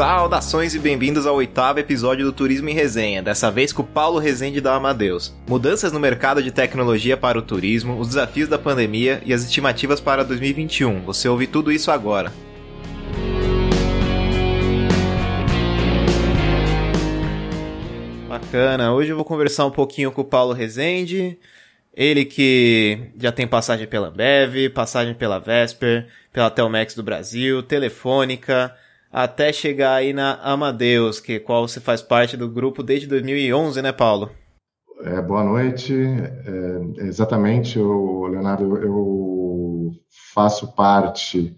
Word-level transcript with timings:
Saudações 0.00 0.74
e 0.74 0.78
bem-vindos 0.78 1.26
ao 1.26 1.36
oitavo 1.36 1.78
episódio 1.78 2.24
do 2.24 2.32
Turismo 2.32 2.70
em 2.70 2.72
Resenha, 2.72 3.22
dessa 3.22 3.50
vez 3.50 3.70
com 3.70 3.82
o 3.82 3.86
Paulo 3.86 4.18
Rezende 4.18 4.58
da 4.58 4.74
Amadeus. 4.74 5.30
Mudanças 5.46 5.92
no 5.92 6.00
mercado 6.00 6.42
de 6.42 6.50
tecnologia 6.50 7.18
para 7.18 7.38
o 7.38 7.42
turismo, 7.42 7.98
os 7.98 8.08
desafios 8.08 8.48
da 8.48 8.58
pandemia 8.58 9.20
e 9.26 9.34
as 9.34 9.42
estimativas 9.42 10.00
para 10.00 10.24
2021. 10.24 11.02
Você 11.02 11.28
ouve 11.28 11.46
tudo 11.46 11.70
isso 11.70 11.90
agora. 11.90 12.32
Bacana, 18.26 18.94
hoje 18.94 19.10
eu 19.10 19.16
vou 19.16 19.24
conversar 19.26 19.66
um 19.66 19.70
pouquinho 19.70 20.10
com 20.10 20.22
o 20.22 20.24
Paulo 20.24 20.54
Rezende, 20.54 21.38
ele 21.94 22.24
que 22.24 23.10
já 23.18 23.30
tem 23.30 23.46
passagem 23.46 23.86
pela 23.86 24.08
Ambev, 24.08 24.70
passagem 24.70 25.12
pela 25.12 25.38
Vesper, 25.38 26.06
pela 26.32 26.48
Telmex 26.48 26.94
do 26.94 27.02
Brasil, 27.02 27.62
Telefônica, 27.62 28.74
até 29.10 29.52
chegar 29.52 29.94
aí 29.94 30.12
na 30.12 30.34
Amadeus, 30.34 31.20
que 31.20 31.40
qual 31.40 31.66
você 31.66 31.80
faz 31.80 32.00
parte 32.00 32.36
do 32.36 32.48
grupo 32.48 32.82
desde 32.82 33.06
2011, 33.06 33.82
né, 33.82 33.92
Paulo? 33.92 34.30
É, 35.02 35.20
boa 35.20 35.42
noite. 35.42 35.94
É, 35.94 37.04
exatamente, 37.06 37.78
eu, 37.78 38.26
Leonardo, 38.26 38.76
eu 38.78 39.90
faço 40.32 40.74
parte 40.74 41.56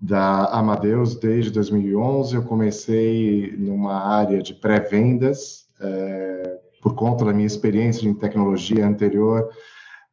da 0.00 0.46
Amadeus 0.46 1.14
desde 1.14 1.50
2011. 1.50 2.34
Eu 2.34 2.42
comecei 2.42 3.54
numa 3.56 3.94
área 3.94 4.42
de 4.42 4.54
pré-vendas, 4.54 5.66
é, 5.80 6.58
por 6.82 6.94
conta 6.94 7.24
da 7.24 7.32
minha 7.32 7.46
experiência 7.46 8.08
em 8.08 8.14
tecnologia 8.14 8.86
anterior 8.86 9.48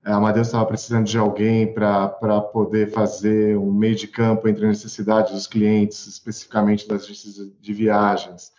a 0.08 0.16
Amadeus 0.16 0.48
estava 0.48 0.66
precisando 0.66 1.06
de 1.06 1.18
alguém 1.18 1.74
para 1.74 2.08
poder 2.54 2.92
fazer 2.92 3.58
um 3.58 3.74
meio 3.74 3.94
de 3.94 4.08
campo 4.08 4.48
entre 4.48 4.64
a 4.64 4.70
necessidade 4.70 5.34
dos 5.34 5.48
clientes, 5.48 6.08
especificamente 6.08 6.88
das 6.88 7.04
agências 7.04 7.36
de 7.60 7.74
viagens, 7.74 8.54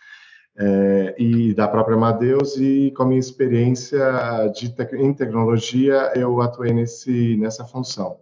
é, 0.55 1.15
e 1.17 1.53
da 1.55 1.67
própria 1.67 1.95
Amadeus, 1.95 2.55
e 2.57 2.93
com 2.95 3.01
a 3.01 3.07
minha 3.07 3.19
experiência 3.19 3.99
de 4.53 4.71
em 4.93 5.11
tecnologia, 5.11 6.11
eu 6.15 6.39
atuei 6.39 6.71
nesse, 6.71 7.35
nessa 7.37 7.65
função. 7.65 8.17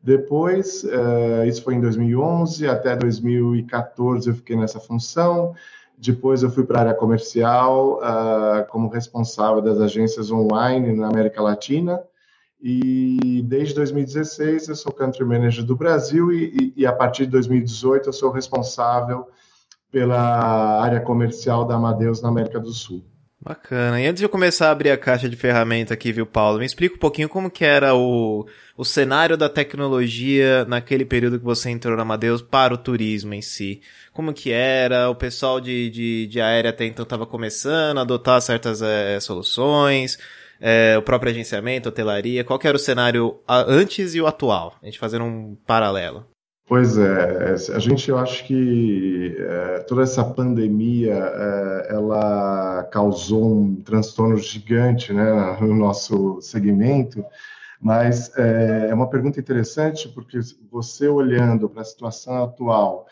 Depois, 0.00 0.84
é, 0.84 1.48
isso 1.48 1.64
foi 1.64 1.74
em 1.74 1.80
2011, 1.80 2.68
até 2.68 2.94
2014 2.94 4.28
eu 4.28 4.34
fiquei 4.36 4.54
nessa 4.54 4.78
função, 4.78 5.54
depois 5.98 6.44
eu 6.44 6.50
fui 6.50 6.64
para 6.64 6.78
a 6.78 6.80
área 6.82 6.94
comercial 6.94 7.98
uh, 7.98 8.66
como 8.70 8.88
responsável 8.88 9.60
das 9.60 9.78
agências 9.80 10.30
online 10.30 10.94
na 10.94 11.08
América 11.08 11.42
Latina, 11.42 12.02
e 12.62 13.42
desde 13.46 13.74
2016 13.74 14.68
eu 14.68 14.76
sou 14.76 14.92
country 14.92 15.24
manager 15.24 15.64
do 15.64 15.74
Brasil 15.74 16.30
e, 16.30 16.72
e, 16.76 16.82
e, 16.82 16.86
a 16.86 16.92
partir 16.92 17.24
de 17.24 17.32
2018 17.32 18.08
eu 18.08 18.12
sou 18.12 18.30
responsável 18.30 19.26
pela 19.90 20.82
área 20.82 21.00
comercial 21.00 21.64
da 21.64 21.74
Amadeus 21.74 22.20
na 22.20 22.28
América 22.28 22.60
do 22.60 22.72
Sul. 22.72 23.04
Bacana. 23.42 23.98
E 23.98 24.06
antes 24.06 24.20
de 24.20 24.26
eu 24.26 24.28
começar 24.28 24.68
a 24.68 24.70
abrir 24.70 24.90
a 24.90 24.98
caixa 24.98 25.26
de 25.26 25.34
ferramenta 25.34 25.94
aqui, 25.94 26.12
viu, 26.12 26.26
Paulo? 26.26 26.58
Me 26.58 26.66
explica 26.66 26.94
um 26.94 26.98
pouquinho 26.98 27.26
como 27.26 27.50
que 27.50 27.64
era 27.64 27.94
o, 27.94 28.46
o 28.76 28.84
cenário 28.84 29.34
da 29.34 29.48
tecnologia 29.48 30.66
naquele 30.66 31.06
período 31.06 31.38
que 31.38 31.44
você 31.44 31.70
entrou 31.70 31.96
na 31.96 32.02
Amadeus 32.02 32.42
para 32.42 32.74
o 32.74 32.76
turismo 32.76 33.32
em 33.32 33.40
si. 33.40 33.80
Como 34.12 34.34
que 34.34 34.52
era? 34.52 35.08
O 35.08 35.14
pessoal 35.14 35.58
de, 35.58 35.88
de, 35.88 36.26
de 36.26 36.38
aérea 36.38 36.68
até 36.68 36.84
então 36.84 37.02
estava 37.02 37.24
começando 37.24 37.96
a 37.96 38.02
adotar 38.02 38.42
certas 38.42 38.82
é, 38.82 39.18
soluções 39.20 40.18
é, 40.60 40.96
o 40.98 41.02
próprio 41.02 41.30
agenciamento, 41.30 41.88
hotelaria? 41.88 42.44
Qual 42.44 42.58
era 42.62 42.76
o 42.76 42.80
cenário 42.80 43.40
antes 43.48 44.14
e 44.14 44.20
o 44.20 44.26
atual? 44.26 44.76
A 44.82 44.86
gente 44.86 44.98
fazendo 44.98 45.24
um 45.24 45.56
paralelo. 45.66 46.26
Pois 46.70 46.96
é, 46.96 47.56
a 47.74 47.78
gente 47.80 48.08
eu 48.08 48.16
acho 48.16 48.44
que 48.44 49.36
é, 49.40 49.80
toda 49.80 50.02
essa 50.02 50.22
pandemia 50.22 51.14
é, 51.14 51.88
ela 51.90 52.84
causou 52.92 53.44
um 53.44 53.74
transtorno 53.74 54.36
gigante 54.36 55.12
né, 55.12 55.24
no 55.60 55.74
nosso 55.74 56.40
segmento, 56.40 57.24
mas 57.80 58.30
é, 58.38 58.86
é 58.90 58.94
uma 58.94 59.10
pergunta 59.10 59.40
interessante 59.40 60.08
porque 60.10 60.38
você 60.70 61.08
olhando 61.08 61.68
para 61.68 61.82
a 61.82 61.84
situação 61.84 62.44
atual 62.44 63.08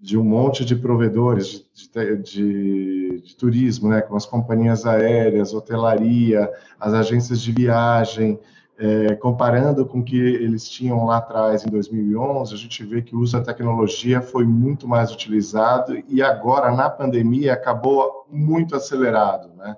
de 0.00 0.16
um 0.16 0.24
monte 0.24 0.64
de 0.64 0.74
provedores 0.74 1.66
de, 1.74 2.16
de, 2.16 3.22
de, 3.22 3.36
turismo, 3.36 3.90
né, 3.90 4.00
como 4.00 4.16
as 4.16 4.24
companhias 4.24 4.86
aéreas, 4.86 5.52
hotelaria, 5.52 6.50
as 6.78 6.94
agências 6.94 7.40
de 7.42 7.52
viagem, 7.52 8.38
é, 8.78 9.14
comparando 9.16 9.84
com 9.84 10.00
o 10.00 10.02
que 10.02 10.16
eles 10.16 10.66
tinham 10.66 11.04
lá 11.04 11.18
atrás, 11.18 11.66
em 11.66 11.68
2011, 11.68 12.54
a 12.54 12.56
gente 12.56 12.82
vê 12.82 13.02
que 13.02 13.14
o 13.14 13.20
uso 13.20 13.36
da 13.36 13.44
tecnologia 13.44 14.22
foi 14.22 14.46
muito 14.46 14.88
mais 14.88 15.12
utilizado 15.12 16.02
e 16.08 16.22
agora, 16.22 16.74
na 16.74 16.88
pandemia, 16.88 17.52
acabou 17.52 18.26
muito 18.30 18.74
acelerado, 18.74 19.50
né? 19.54 19.76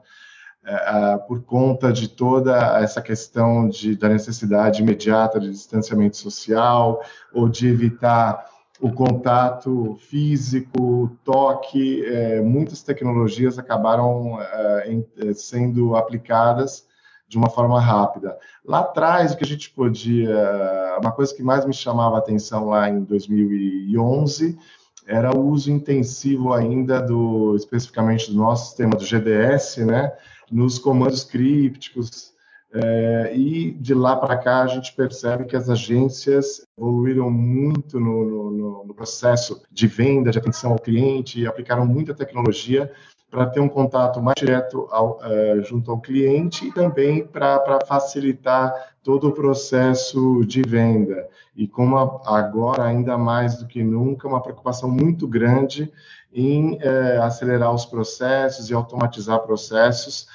É, 0.64 1.18
por 1.26 1.42
conta 1.42 1.92
de 1.92 2.06
toda 2.06 2.80
essa 2.80 3.02
questão 3.02 3.68
de, 3.68 3.96
da 3.96 4.08
necessidade 4.08 4.80
imediata 4.80 5.40
de 5.40 5.50
distanciamento 5.50 6.16
social 6.16 7.02
ou 7.34 7.48
de 7.48 7.66
evitar 7.66 8.46
o 8.82 8.90
contato 8.92 9.96
físico, 10.00 10.82
o 10.82 11.08
toque, 11.24 12.04
é, 12.04 12.40
muitas 12.40 12.82
tecnologias 12.82 13.56
acabaram 13.56 14.42
é, 14.42 15.04
é, 15.18 15.32
sendo 15.34 15.94
aplicadas 15.94 16.84
de 17.28 17.38
uma 17.38 17.48
forma 17.48 17.80
rápida. 17.80 18.36
Lá 18.64 18.80
atrás, 18.80 19.32
o 19.32 19.36
que 19.36 19.44
a 19.44 19.46
gente 19.46 19.70
podia, 19.70 20.98
uma 21.00 21.12
coisa 21.12 21.32
que 21.32 21.44
mais 21.44 21.64
me 21.64 21.72
chamava 21.72 22.16
a 22.16 22.18
atenção 22.18 22.70
lá 22.70 22.90
em 22.90 23.04
2011 23.04 24.58
era 25.06 25.34
o 25.34 25.48
uso 25.48 25.70
intensivo 25.70 26.52
ainda 26.52 27.00
do, 27.00 27.54
especificamente 27.54 28.32
do 28.32 28.36
nosso 28.36 28.66
sistema 28.66 28.96
do 28.96 29.04
GDS, 29.04 29.76
né, 29.86 30.12
nos 30.50 30.80
comandos 30.80 31.22
crípticos, 31.22 32.31
é, 32.74 33.32
e 33.36 33.72
de 33.72 33.92
lá 33.92 34.16
para 34.16 34.36
cá 34.36 34.62
a 34.62 34.66
gente 34.66 34.94
percebe 34.94 35.44
que 35.44 35.54
as 35.54 35.68
agências 35.68 36.66
evoluíram 36.78 37.30
muito 37.30 38.00
no, 38.00 38.24
no, 38.24 38.84
no, 38.86 38.94
processo 38.94 39.62
de 39.70 39.86
venda, 39.86 40.30
de 40.30 40.38
atenção 40.38 40.72
ao 40.72 40.78
cliente, 40.78 41.38
e 41.40 41.46
aplicaram 41.46 41.84
muita 41.84 42.14
tecnologia 42.14 42.90
para 43.30 43.46
ter 43.46 43.60
um 43.60 43.68
contato 43.68 44.22
mais 44.22 44.36
direto 44.38 44.88
ao, 44.90 45.18
é, 45.22 45.62
junto 45.62 45.90
ao 45.90 46.00
cliente 46.00 46.66
e 46.66 46.72
também 46.72 47.26
para 47.26 47.78
facilitar 47.86 48.72
todo 49.02 49.28
o 49.28 49.32
processo 49.32 50.44
de 50.46 50.62
venda. 50.62 51.28
E 51.54 51.68
como 51.68 51.98
agora, 51.98 52.84
ainda 52.84 53.18
mais 53.18 53.58
do 53.58 53.66
que 53.66 53.82
nunca, 53.82 54.28
uma 54.28 54.42
preocupação 54.42 54.90
muito 54.90 55.26
grande 55.26 55.92
em 56.32 56.78
é, 56.80 57.18
acelerar 57.18 57.74
os 57.74 57.84
processos 57.84 58.70
e 58.70 58.74
automatizar 58.74 59.40
processos 59.40 60.26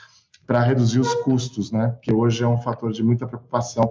para 0.48 0.64
reduzir 0.64 1.02
os 1.02 1.14
custos, 1.14 1.74
né? 1.74 1.94
Que 2.02 2.14
hoje 2.14 2.42
é 2.42 2.48
um 2.48 2.58
fator 2.58 2.94
de 2.94 3.04
muita 3.04 3.28
preocupação 3.28 3.84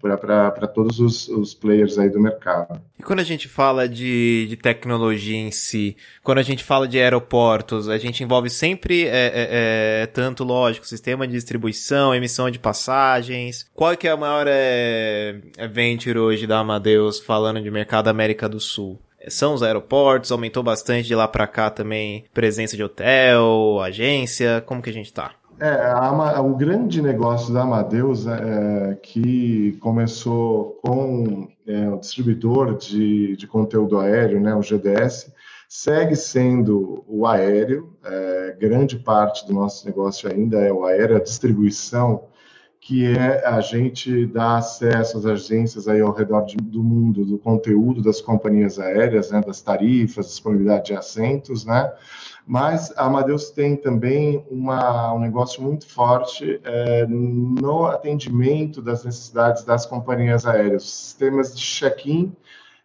para 0.00 0.66
todos 0.66 0.98
os, 0.98 1.28
os, 1.28 1.52
players 1.52 1.98
aí 1.98 2.08
do 2.08 2.18
mercado. 2.18 2.80
E 2.98 3.02
quando 3.02 3.20
a 3.20 3.24
gente 3.24 3.46
fala 3.46 3.86
de, 3.86 4.46
de, 4.48 4.56
tecnologia 4.56 5.36
em 5.36 5.50
si, 5.50 5.94
quando 6.22 6.38
a 6.38 6.42
gente 6.42 6.64
fala 6.64 6.88
de 6.88 6.98
aeroportos, 6.98 7.90
a 7.90 7.98
gente 7.98 8.24
envolve 8.24 8.48
sempre, 8.48 9.04
é, 9.04 9.10
é, 9.10 10.02
é, 10.02 10.06
tanto, 10.06 10.44
lógico, 10.44 10.86
sistema 10.86 11.26
de 11.26 11.34
distribuição, 11.34 12.14
emissão 12.14 12.50
de 12.50 12.58
passagens. 12.58 13.68
Qual 13.74 13.94
que 13.94 14.08
é 14.08 14.12
a 14.12 14.16
maior 14.16 14.46
é, 14.48 15.42
venture 15.70 16.18
hoje 16.18 16.46
da 16.46 16.60
Amadeus 16.60 17.20
falando 17.20 17.60
de 17.60 17.70
mercado 17.70 18.08
América 18.08 18.48
do 18.48 18.58
Sul? 18.58 18.98
são 19.28 19.54
os 19.54 19.62
aeroportos, 19.62 20.32
aumentou 20.32 20.64
bastante 20.64 21.06
de 21.06 21.14
lá 21.14 21.28
para 21.28 21.46
cá 21.46 21.70
também 21.70 22.24
presença 22.34 22.76
de 22.76 22.82
hotel, 22.82 23.80
agência, 23.80 24.60
como 24.66 24.82
que 24.82 24.90
a 24.90 24.92
gente 24.92 25.12
tá? 25.12 25.36
É, 25.60 25.68
a, 25.68 26.40
o 26.40 26.56
grande 26.56 27.00
negócio 27.00 27.52
da 27.54 27.62
Amadeus 27.62 28.26
é, 28.26 28.98
que 29.02 29.78
começou 29.80 30.78
com 30.82 31.48
é, 31.66 31.88
o 31.88 31.98
distribuidor 31.98 32.76
de, 32.76 33.36
de 33.36 33.46
conteúdo 33.46 33.98
aéreo, 33.98 34.40
né, 34.40 34.54
o 34.54 34.62
GDS, 34.62 35.32
segue 35.68 36.16
sendo 36.16 37.04
o 37.06 37.26
aéreo. 37.26 37.96
É, 38.04 38.56
grande 38.60 38.96
parte 38.96 39.46
do 39.46 39.52
nosso 39.54 39.86
negócio 39.86 40.30
ainda 40.30 40.58
é 40.60 40.72
o 40.72 40.84
aéreo, 40.84 41.16
a 41.16 41.22
distribuição, 41.22 42.24
que 42.84 43.06
é 43.06 43.46
a 43.46 43.60
gente 43.60 44.26
dar 44.26 44.56
acesso 44.56 45.16
às 45.16 45.24
agências 45.24 45.86
aí 45.86 46.00
ao 46.00 46.12
redor 46.12 46.44
de, 46.44 46.56
do 46.56 46.82
mundo 46.82 47.24
do 47.24 47.38
conteúdo 47.38 48.02
das 48.02 48.20
companhias 48.20 48.76
aéreas, 48.76 49.30
né, 49.30 49.40
das 49.40 49.60
tarifas, 49.60 50.26
disponibilidade 50.26 50.86
de 50.86 50.94
assentos, 50.94 51.64
né? 51.64 51.92
Mas 52.44 52.92
a 52.96 53.06
Amadeus 53.06 53.50
tem 53.50 53.76
também 53.76 54.44
uma, 54.50 55.14
um 55.14 55.20
negócio 55.20 55.62
muito 55.62 55.86
forte 55.86 56.60
é, 56.64 57.06
no 57.06 57.86
atendimento 57.86 58.82
das 58.82 59.04
necessidades 59.04 59.62
das 59.62 59.86
companhias 59.86 60.44
aéreas. 60.44 60.82
Sistemas 60.82 61.54
de 61.54 61.62
check-in, 61.62 62.34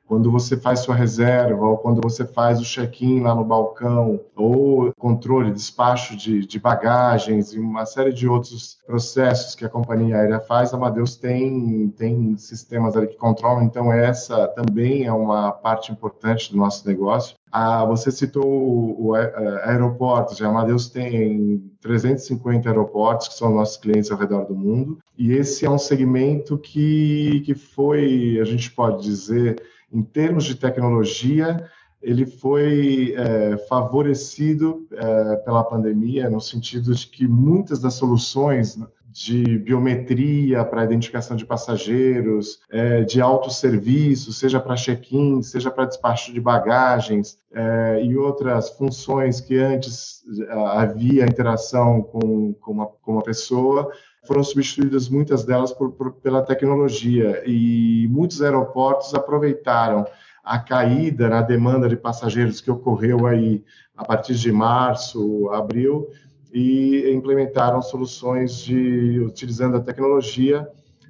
quando 0.08 0.32
você 0.32 0.56
faz 0.56 0.80
sua 0.80 0.96
reserva, 0.96 1.66
ou 1.66 1.78
quando 1.78 2.02
você 2.02 2.26
faz 2.26 2.62
o 2.62 2.64
check-in 2.64 3.20
lá 3.20 3.36
no 3.36 3.44
balcão, 3.44 4.22
ou 4.36 4.94
controle, 4.98 5.52
despacho 5.52 6.16
de, 6.16 6.46
de, 6.46 6.60
bagagens 6.60 7.54
e 7.54 7.60
uma 7.60 7.86
série 7.86 8.14
de 8.14 8.28
outros 8.28 8.78
processos 8.88 9.54
que 9.54 9.66
a 9.66 9.70
companhia 9.70 10.16
aérea 10.16 10.40
faz, 10.40 10.74
a 10.74 10.78
Amadeus 10.78 11.18
tem, 11.18 11.90
tem 11.90 12.38
sistemas 12.38 12.96
ali 12.96 13.08
que 13.08 13.18
controlam, 13.18 13.64
então 13.64 13.92
essa 13.92 14.48
também 14.48 15.04
é 15.04 15.12
uma 15.12 15.52
parte 15.52 15.92
importante 15.92 16.52
do 16.52 16.58
nosso 16.58 16.88
negócio. 16.88 17.36
Ah, 17.52 17.84
você 17.86 18.12
citou 18.12 18.46
o, 18.46 19.08
o, 19.08 19.14
aeroportos, 19.16 20.42
a 20.42 20.48
Amadeus 20.48 20.90
tem 20.90 21.70
350 21.82 22.70
aeroportos 22.70 23.28
que 23.28 23.34
são 23.34 23.54
nossos 23.54 23.78
clientes 23.78 24.12
ao 24.12 24.18
redor 24.18 24.46
do 24.46 24.56
mundo, 24.56 25.00
e 25.18 25.34
esse 25.34 25.66
é 25.66 25.70
um 25.70 25.78
segmento 25.78 26.58
que, 26.58 27.42
que 27.46 27.56
foi, 27.56 28.38
a 28.40 28.46
gente 28.46 28.72
pode 28.72 29.04
dizer, 29.04 29.62
em 29.92 30.02
termos 30.02 30.46
de 30.46 30.56
tecnologia, 30.56 31.70
ele 32.02 32.26
foi 32.26 33.14
é, 33.18 33.58
favorecido 33.68 34.88
é, 34.92 35.36
pela 35.38 35.64
pandemia, 35.64 36.30
no 36.30 36.40
sentido 36.40 36.94
de 36.94 37.08
que 37.08 37.28
muitas 37.28 37.80
das 37.80 37.96
soluções 37.96 38.78
de 39.18 39.58
biometria 39.58 40.64
para 40.64 40.84
identificação 40.84 41.36
de 41.36 41.44
passageiros, 41.44 42.60
é, 42.70 43.02
de 43.02 43.20
autosserviço, 43.20 44.32
seja 44.32 44.60
para 44.60 44.76
check-in, 44.76 45.42
seja 45.42 45.72
para 45.72 45.86
despacho 45.86 46.32
de 46.32 46.40
bagagens 46.40 47.40
é, 47.52 48.04
e 48.04 48.16
outras 48.16 48.70
funções 48.70 49.42
que 49.42 49.58
antes 49.58 50.22
é, 50.40 50.54
havia 50.54 51.26
interação 51.26 52.04
com, 52.04 52.54
com, 52.54 52.72
uma, 52.72 52.86
com 52.86 53.14
uma 53.14 53.24
pessoa, 53.24 53.92
foram 54.28 54.44
substituídas 54.44 55.10
muitas 55.10 55.44
delas 55.44 55.72
por, 55.72 55.92
por, 55.92 56.12
pela 56.14 56.42
tecnologia. 56.42 57.42
E 57.46 58.08
muitos 58.10 58.42
aeroportos 58.42 59.14
aproveitaram 59.14 60.06
a 60.44 60.60
caída 60.60 61.30
na 61.30 61.42
demanda 61.42 61.90
de 61.90 61.96
passageiros 61.96 62.62
que 62.62 62.70
ocorreu 62.70 63.26
aí 63.26 63.64
a 63.96 64.06
partir 64.06 64.36
de 64.36 64.52
março, 64.52 65.50
abril, 65.50 66.08
e 66.54 67.12
implementaram 67.12 67.82
soluções 67.82 68.60
de 68.60 69.20
utilizando 69.20 69.78
a 69.78 69.82
tecnologia 69.82 70.68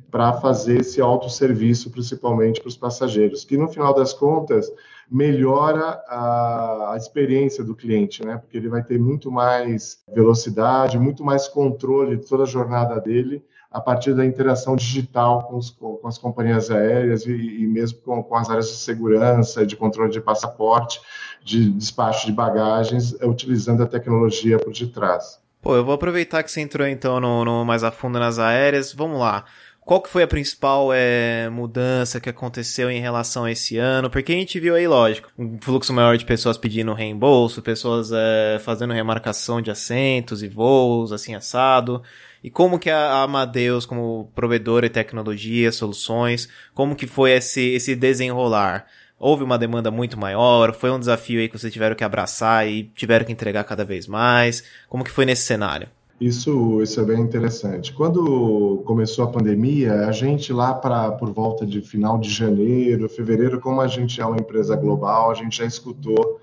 para 0.09 0.33
fazer 0.33 0.81
esse 0.81 1.01
autosserviço, 1.01 1.91
principalmente 1.91 2.61
para 2.61 2.69
os 2.69 2.77
passageiros, 2.77 3.43
que 3.43 3.57
no 3.57 3.67
final 3.67 3.93
das 3.93 4.13
contas 4.13 4.71
melhora 5.09 6.01
a, 6.07 6.93
a, 6.93 6.97
experiência 6.97 7.63
do 7.63 7.75
cliente, 7.75 8.25
né? 8.25 8.37
Porque 8.37 8.57
ele 8.57 8.69
vai 8.69 8.83
ter 8.83 8.99
muito 8.99 9.31
mais 9.31 9.99
velocidade, 10.13 10.99
muito 10.99 11.23
mais 11.23 11.47
controle 11.47 12.17
de 12.17 12.27
toda 12.27 12.43
a 12.43 12.47
jornada 12.47 12.99
dele 12.99 13.43
a 13.71 13.81
partir 13.81 14.13
da 14.13 14.25
interação 14.25 14.75
digital 14.75 15.43
com, 15.43 15.57
os, 15.57 15.69
com 15.69 16.07
as 16.07 16.17
companhias 16.17 16.71
aéreas 16.71 17.25
e, 17.25 17.31
e 17.31 17.67
mesmo 17.67 17.99
com, 17.99 18.23
com, 18.23 18.35
as 18.35 18.49
áreas 18.49 18.67
de 18.69 18.77
segurança, 18.77 19.65
de 19.65 19.75
controle 19.75 20.11
de 20.11 20.21
passaporte, 20.21 21.01
de 21.43 21.69
despacho 21.69 22.25
de 22.25 22.31
bagagens, 22.31 23.19
é, 23.19 23.25
utilizando 23.25 23.83
a 23.83 23.85
tecnologia 23.85 24.57
por 24.57 24.73
detrás. 24.73 25.39
Pô, 25.61 25.75
eu 25.75 25.83
vou 25.83 25.93
aproveitar 25.93 26.43
que 26.43 26.51
você 26.51 26.61
entrou 26.61 26.87
então 26.87 27.19
no, 27.19 27.43
no 27.43 27.65
mais 27.65 27.83
a 27.83 27.91
fundo 27.91 28.17
nas 28.19 28.39
aéreas. 28.39 28.93
Vamos 28.93 29.19
lá. 29.19 29.43
Qual 29.87 30.01
que 30.01 30.09
foi 30.09 30.21
a 30.21 30.27
principal 30.27 30.89
é, 30.91 31.49
mudança 31.49 32.19
que 32.19 32.27
aconteceu 32.27 32.91
em 32.91 32.99
relação 32.99 33.45
a 33.45 33.51
esse 33.53 33.77
ano? 33.77 34.09
Porque 34.09 34.33
a 34.33 34.35
gente 34.35 34.59
viu 34.59 34.75
aí, 34.75 34.85
lógico, 34.85 35.31
um 35.39 35.57
fluxo 35.61 35.93
maior 35.93 36.17
de 36.17 36.25
pessoas 36.25 36.57
pedindo 36.57 36.91
reembolso, 36.91 37.61
pessoas 37.61 38.11
é, 38.11 38.59
fazendo 38.59 38.91
remarcação 38.91 39.61
de 39.61 39.71
assentos 39.71 40.43
e 40.43 40.49
voos, 40.49 41.13
assim, 41.13 41.35
assado. 41.35 42.03
E 42.43 42.49
como 42.49 42.77
que 42.77 42.89
a 42.89 43.21
Amadeus, 43.23 43.85
como 43.85 44.29
provedora 44.35 44.89
de 44.89 44.93
tecnologia, 44.93 45.71
soluções, 45.71 46.49
como 46.73 46.93
que 46.93 47.07
foi 47.07 47.31
esse, 47.31 47.61
esse 47.69 47.95
desenrolar? 47.95 48.87
Houve 49.17 49.45
uma 49.45 49.57
demanda 49.57 49.89
muito 49.89 50.19
maior? 50.19 50.73
Foi 50.73 50.91
um 50.91 50.99
desafio 50.99 51.39
aí 51.39 51.47
que 51.47 51.57
vocês 51.57 51.71
tiveram 51.71 51.95
que 51.95 52.03
abraçar 52.03 52.67
e 52.67 52.91
tiveram 52.93 53.25
que 53.25 53.31
entregar 53.31 53.63
cada 53.63 53.85
vez 53.85 54.05
mais? 54.05 54.65
Como 54.89 55.05
que 55.05 55.11
foi 55.11 55.23
nesse 55.23 55.43
cenário? 55.43 55.87
Isso, 56.19 56.81
isso 56.81 56.99
é 56.99 57.03
bem 57.03 57.21
interessante. 57.21 57.93
Quando 57.93 58.81
começou 58.85 59.25
a 59.25 59.31
pandemia, 59.31 60.07
a 60.07 60.11
gente 60.11 60.51
lá 60.51 60.73
para 60.73 61.11
por 61.11 61.31
volta 61.31 61.63
de 61.63 61.79
final 61.79 62.17
de 62.17 62.29
janeiro, 62.29 63.07
fevereiro, 63.07 63.59
como 63.59 63.81
a 63.81 63.87
gente 63.87 64.19
é 64.19 64.25
uma 64.25 64.37
empresa 64.37 64.75
global, 64.75 65.29
a 65.29 65.35
gente 65.35 65.57
já 65.57 65.65
escutou 65.65 66.41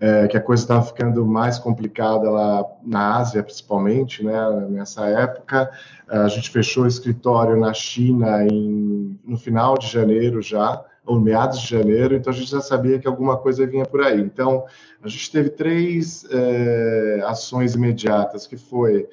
é, 0.00 0.26
que 0.26 0.36
a 0.36 0.40
coisa 0.40 0.64
estava 0.64 0.82
ficando 0.82 1.24
mais 1.24 1.60
complicada 1.60 2.28
lá 2.28 2.64
na 2.82 3.16
Ásia, 3.16 3.40
principalmente, 3.40 4.24
né? 4.24 4.66
Nessa 4.68 5.06
época, 5.06 5.70
a 6.08 6.26
gente 6.26 6.50
fechou 6.50 6.82
o 6.82 6.88
escritório 6.88 7.56
na 7.56 7.72
China 7.72 8.44
em, 8.44 9.16
no 9.24 9.38
final 9.38 9.78
de 9.78 9.86
janeiro 9.86 10.42
já 10.42 10.84
ou 11.06 11.20
meados 11.20 11.60
de 11.60 11.68
janeiro, 11.68 12.14
então 12.14 12.32
a 12.32 12.36
gente 12.36 12.50
já 12.50 12.60
sabia 12.60 12.98
que 12.98 13.06
alguma 13.06 13.36
coisa 13.36 13.66
vinha 13.66 13.84
por 13.84 14.00
aí. 14.00 14.20
Então, 14.20 14.64
a 15.02 15.08
gente 15.08 15.30
teve 15.30 15.50
três 15.50 16.24
é, 16.30 17.22
ações 17.26 17.74
imediatas, 17.74 18.46
que 18.46 18.56
foi 18.56 19.06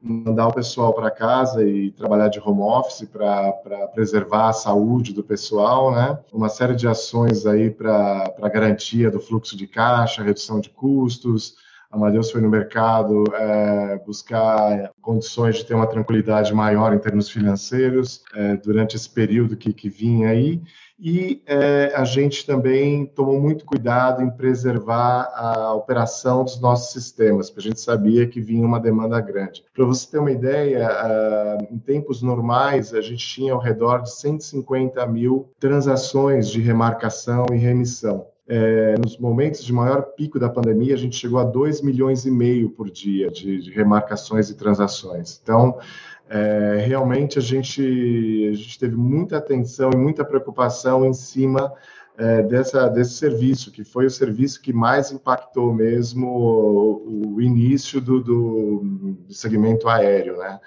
mandar 0.00 0.48
o 0.48 0.52
pessoal 0.52 0.92
para 0.92 1.10
casa 1.10 1.64
e 1.64 1.90
trabalhar 1.90 2.28
de 2.28 2.38
home 2.38 2.60
office 2.60 3.08
para 3.08 3.52
preservar 3.94 4.50
a 4.50 4.52
saúde 4.52 5.12
do 5.12 5.24
pessoal, 5.24 5.92
né? 5.92 6.18
Uma 6.32 6.48
série 6.48 6.74
de 6.74 6.86
ações 6.86 7.46
aí 7.46 7.70
para 7.70 8.32
garantia 8.52 9.10
do 9.10 9.18
fluxo 9.18 9.56
de 9.56 9.66
caixa, 9.66 10.22
redução 10.22 10.60
de 10.60 10.70
custos. 10.70 11.56
A 11.90 11.96
Amadeus 11.96 12.30
foi 12.30 12.40
no 12.40 12.50
mercado 12.50 13.24
é, 13.34 13.98
buscar 14.06 14.92
condições 15.00 15.56
de 15.56 15.64
ter 15.64 15.74
uma 15.74 15.86
tranquilidade 15.86 16.52
maior 16.52 16.92
em 16.92 16.98
termos 16.98 17.30
financeiros 17.30 18.22
é, 18.34 18.56
durante 18.56 18.94
esse 18.94 19.08
período 19.08 19.56
que, 19.56 19.72
que 19.72 19.88
vinha 19.88 20.28
aí. 20.28 20.62
E 21.00 21.40
é, 21.46 21.92
a 21.94 22.02
gente 22.02 22.44
também 22.44 23.06
tomou 23.06 23.40
muito 23.40 23.64
cuidado 23.64 24.20
em 24.20 24.30
preservar 24.30 25.30
a 25.32 25.72
operação 25.72 26.42
dos 26.42 26.60
nossos 26.60 26.92
sistemas, 26.92 27.48
porque 27.48 27.68
a 27.68 27.70
gente 27.70 27.80
sabia 27.80 28.26
que 28.26 28.40
vinha 28.40 28.66
uma 28.66 28.80
demanda 28.80 29.20
grande. 29.20 29.64
Para 29.72 29.84
você 29.84 30.10
ter 30.10 30.18
uma 30.18 30.32
ideia, 30.32 30.88
uh, 30.88 31.72
em 31.72 31.78
tempos 31.78 32.20
normais, 32.20 32.92
a 32.92 33.00
gente 33.00 33.24
tinha 33.24 33.52
ao 33.52 33.60
redor 33.60 34.02
de 34.02 34.12
150 34.12 35.06
mil 35.06 35.48
transações 35.60 36.50
de 36.50 36.60
remarcação 36.60 37.46
e 37.52 37.56
remissão. 37.56 38.26
É, 38.50 38.94
nos 38.98 39.18
momentos 39.18 39.62
de 39.62 39.72
maior 39.74 40.00
pico 40.16 40.38
da 40.38 40.48
pandemia, 40.48 40.94
a 40.94 40.98
gente 40.98 41.16
chegou 41.16 41.38
a 41.38 41.44
2 41.44 41.82
milhões 41.82 42.24
e 42.24 42.30
meio 42.30 42.70
por 42.70 42.90
dia 42.90 43.30
de, 43.30 43.60
de 43.60 43.70
remarcações 43.70 44.48
e 44.48 44.56
transações. 44.56 45.38
Então, 45.42 45.78
é, 46.28 46.84
realmente 46.86 47.38
a 47.38 47.42
gente, 47.42 47.80
a 47.80 48.54
gente 48.54 48.78
teve 48.78 48.96
muita 48.96 49.38
atenção 49.38 49.90
e 49.92 49.96
muita 49.96 50.24
preocupação 50.24 51.06
em 51.06 51.14
cima 51.14 51.72
é, 52.18 52.42
dessa, 52.42 52.88
desse 52.88 53.12
serviço, 53.14 53.70
que 53.70 53.82
foi 53.82 54.04
o 54.06 54.10
serviço 54.10 54.60
que 54.60 54.72
mais 54.72 55.10
impactou 55.10 55.72
mesmo 55.72 56.26
o, 56.28 57.34
o 57.34 57.40
início 57.40 58.00
do, 58.00 58.20
do, 58.20 59.16
segmento 59.30 59.88
aéreo, 59.88 60.36
né? 60.36 60.60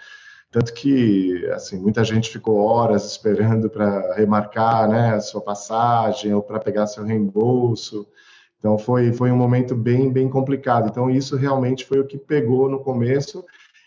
Tanto 0.49 0.73
que, 0.73 1.45
assim, 1.53 1.79
muita 1.79 2.03
gente 2.03 2.29
ficou 2.29 2.57
horas 2.57 3.05
esperando 3.05 3.69
para 3.69 4.15
remarcar, 4.15 4.89
né, 4.89 5.13
a 5.13 5.21
sua 5.21 5.39
passagem 5.39 6.33
ou 6.33 6.41
para 6.41 6.59
pegar 6.59 6.87
seu 6.87 7.05
reembolso. 7.05 8.05
Então, 8.59 8.77
foi, 8.77 9.13
foi 9.13 9.31
um 9.31 9.37
momento 9.37 9.75
bem, 9.75 10.11
bem 10.11 10.29
complicado. 10.29 10.89
Então, 10.89 11.09
isso 11.09 11.37
realmente 11.37 11.85
foi 11.85 11.99
o 11.99 12.05
que 12.05 12.17
pegou 12.17 12.69
no 12.69 12.79
começo 12.79 13.45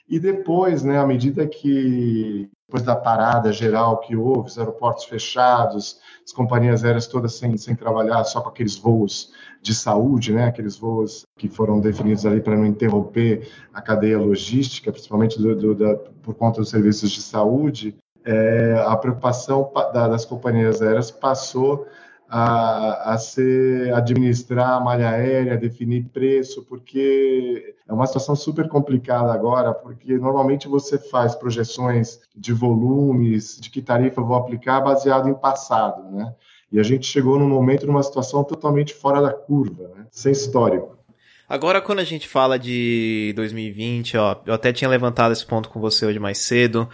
e 0.08 0.18
depois, 0.18 0.82
né, 0.82 0.98
à 0.98 1.06
medida 1.06 1.46
que, 1.46 2.50
depois 2.66 2.82
da 2.82 2.94
parada 2.94 3.52
geral 3.52 4.00
que 4.00 4.14
houve, 4.14 4.48
os 4.48 4.58
aeroportos 4.58 5.04
fechados, 5.04 5.98
as 6.24 6.32
companhias 6.32 6.84
aéreas 6.84 7.06
todas 7.06 7.34
sem, 7.34 7.56
sem 7.56 7.74
trabalhar, 7.74 8.22
só 8.24 8.40
com 8.40 8.48
aqueles 8.48 8.76
voos 8.76 9.32
de 9.62 9.74
saúde, 9.74 10.32
né, 10.32 10.44
aqueles 10.44 10.76
voos 10.76 11.24
que 11.38 11.48
foram 11.48 11.80
definidos 11.80 12.26
ali 12.26 12.40
para 12.40 12.56
não 12.56 12.66
interromper 12.66 13.48
a 13.72 13.80
cadeia 13.80 14.18
logística, 14.18 14.92
principalmente 14.92 15.40
do, 15.40 15.56
do, 15.56 15.74
da, 15.74 15.96
por 16.22 16.34
conta 16.34 16.60
dos 16.60 16.68
serviços 16.68 17.10
de 17.10 17.22
saúde, 17.22 17.96
é, 18.24 18.82
a 18.86 18.96
preocupação 18.96 19.70
da, 19.92 20.08
das 20.08 20.24
companhias 20.24 20.80
aéreas 20.80 21.10
passou 21.10 21.86
a, 22.36 23.12
a 23.14 23.18
ser 23.18 23.94
administrar 23.94 24.70
a 24.70 24.80
malha 24.80 25.08
aérea, 25.08 25.56
definir 25.56 26.06
preço, 26.12 26.64
porque 26.64 27.76
é 27.86 27.92
uma 27.92 28.08
situação 28.08 28.34
super 28.34 28.66
complicada 28.66 29.32
agora, 29.32 29.72
porque 29.72 30.18
normalmente 30.18 30.66
você 30.66 30.98
faz 30.98 31.36
projeções 31.36 32.18
de 32.34 32.52
volumes, 32.52 33.56
de 33.60 33.70
que 33.70 33.80
tarifa 33.80 34.20
eu 34.20 34.26
vou 34.26 34.34
aplicar, 34.34 34.80
baseado 34.80 35.28
em 35.28 35.34
passado, 35.34 36.10
né? 36.10 36.34
E 36.72 36.80
a 36.80 36.82
gente 36.82 37.06
chegou 37.06 37.38
num 37.38 37.48
momento, 37.48 37.86
numa 37.86 38.02
situação 38.02 38.42
totalmente 38.42 38.92
fora 38.92 39.22
da 39.22 39.32
curva, 39.32 39.92
né? 39.94 40.06
sem 40.10 40.32
histórico. 40.32 40.98
Agora, 41.46 41.80
quando 41.80 41.98
a 41.98 42.04
gente 42.04 42.26
fala 42.26 42.58
de 42.58 43.32
2020, 43.36 44.16
ó, 44.16 44.36
eu 44.46 44.54
até 44.54 44.72
tinha 44.72 44.88
levantado 44.88 45.30
esse 45.32 45.44
ponto 45.44 45.68
com 45.68 45.78
você 45.78 46.06
hoje 46.06 46.18
mais 46.18 46.38
cedo. 46.38 46.88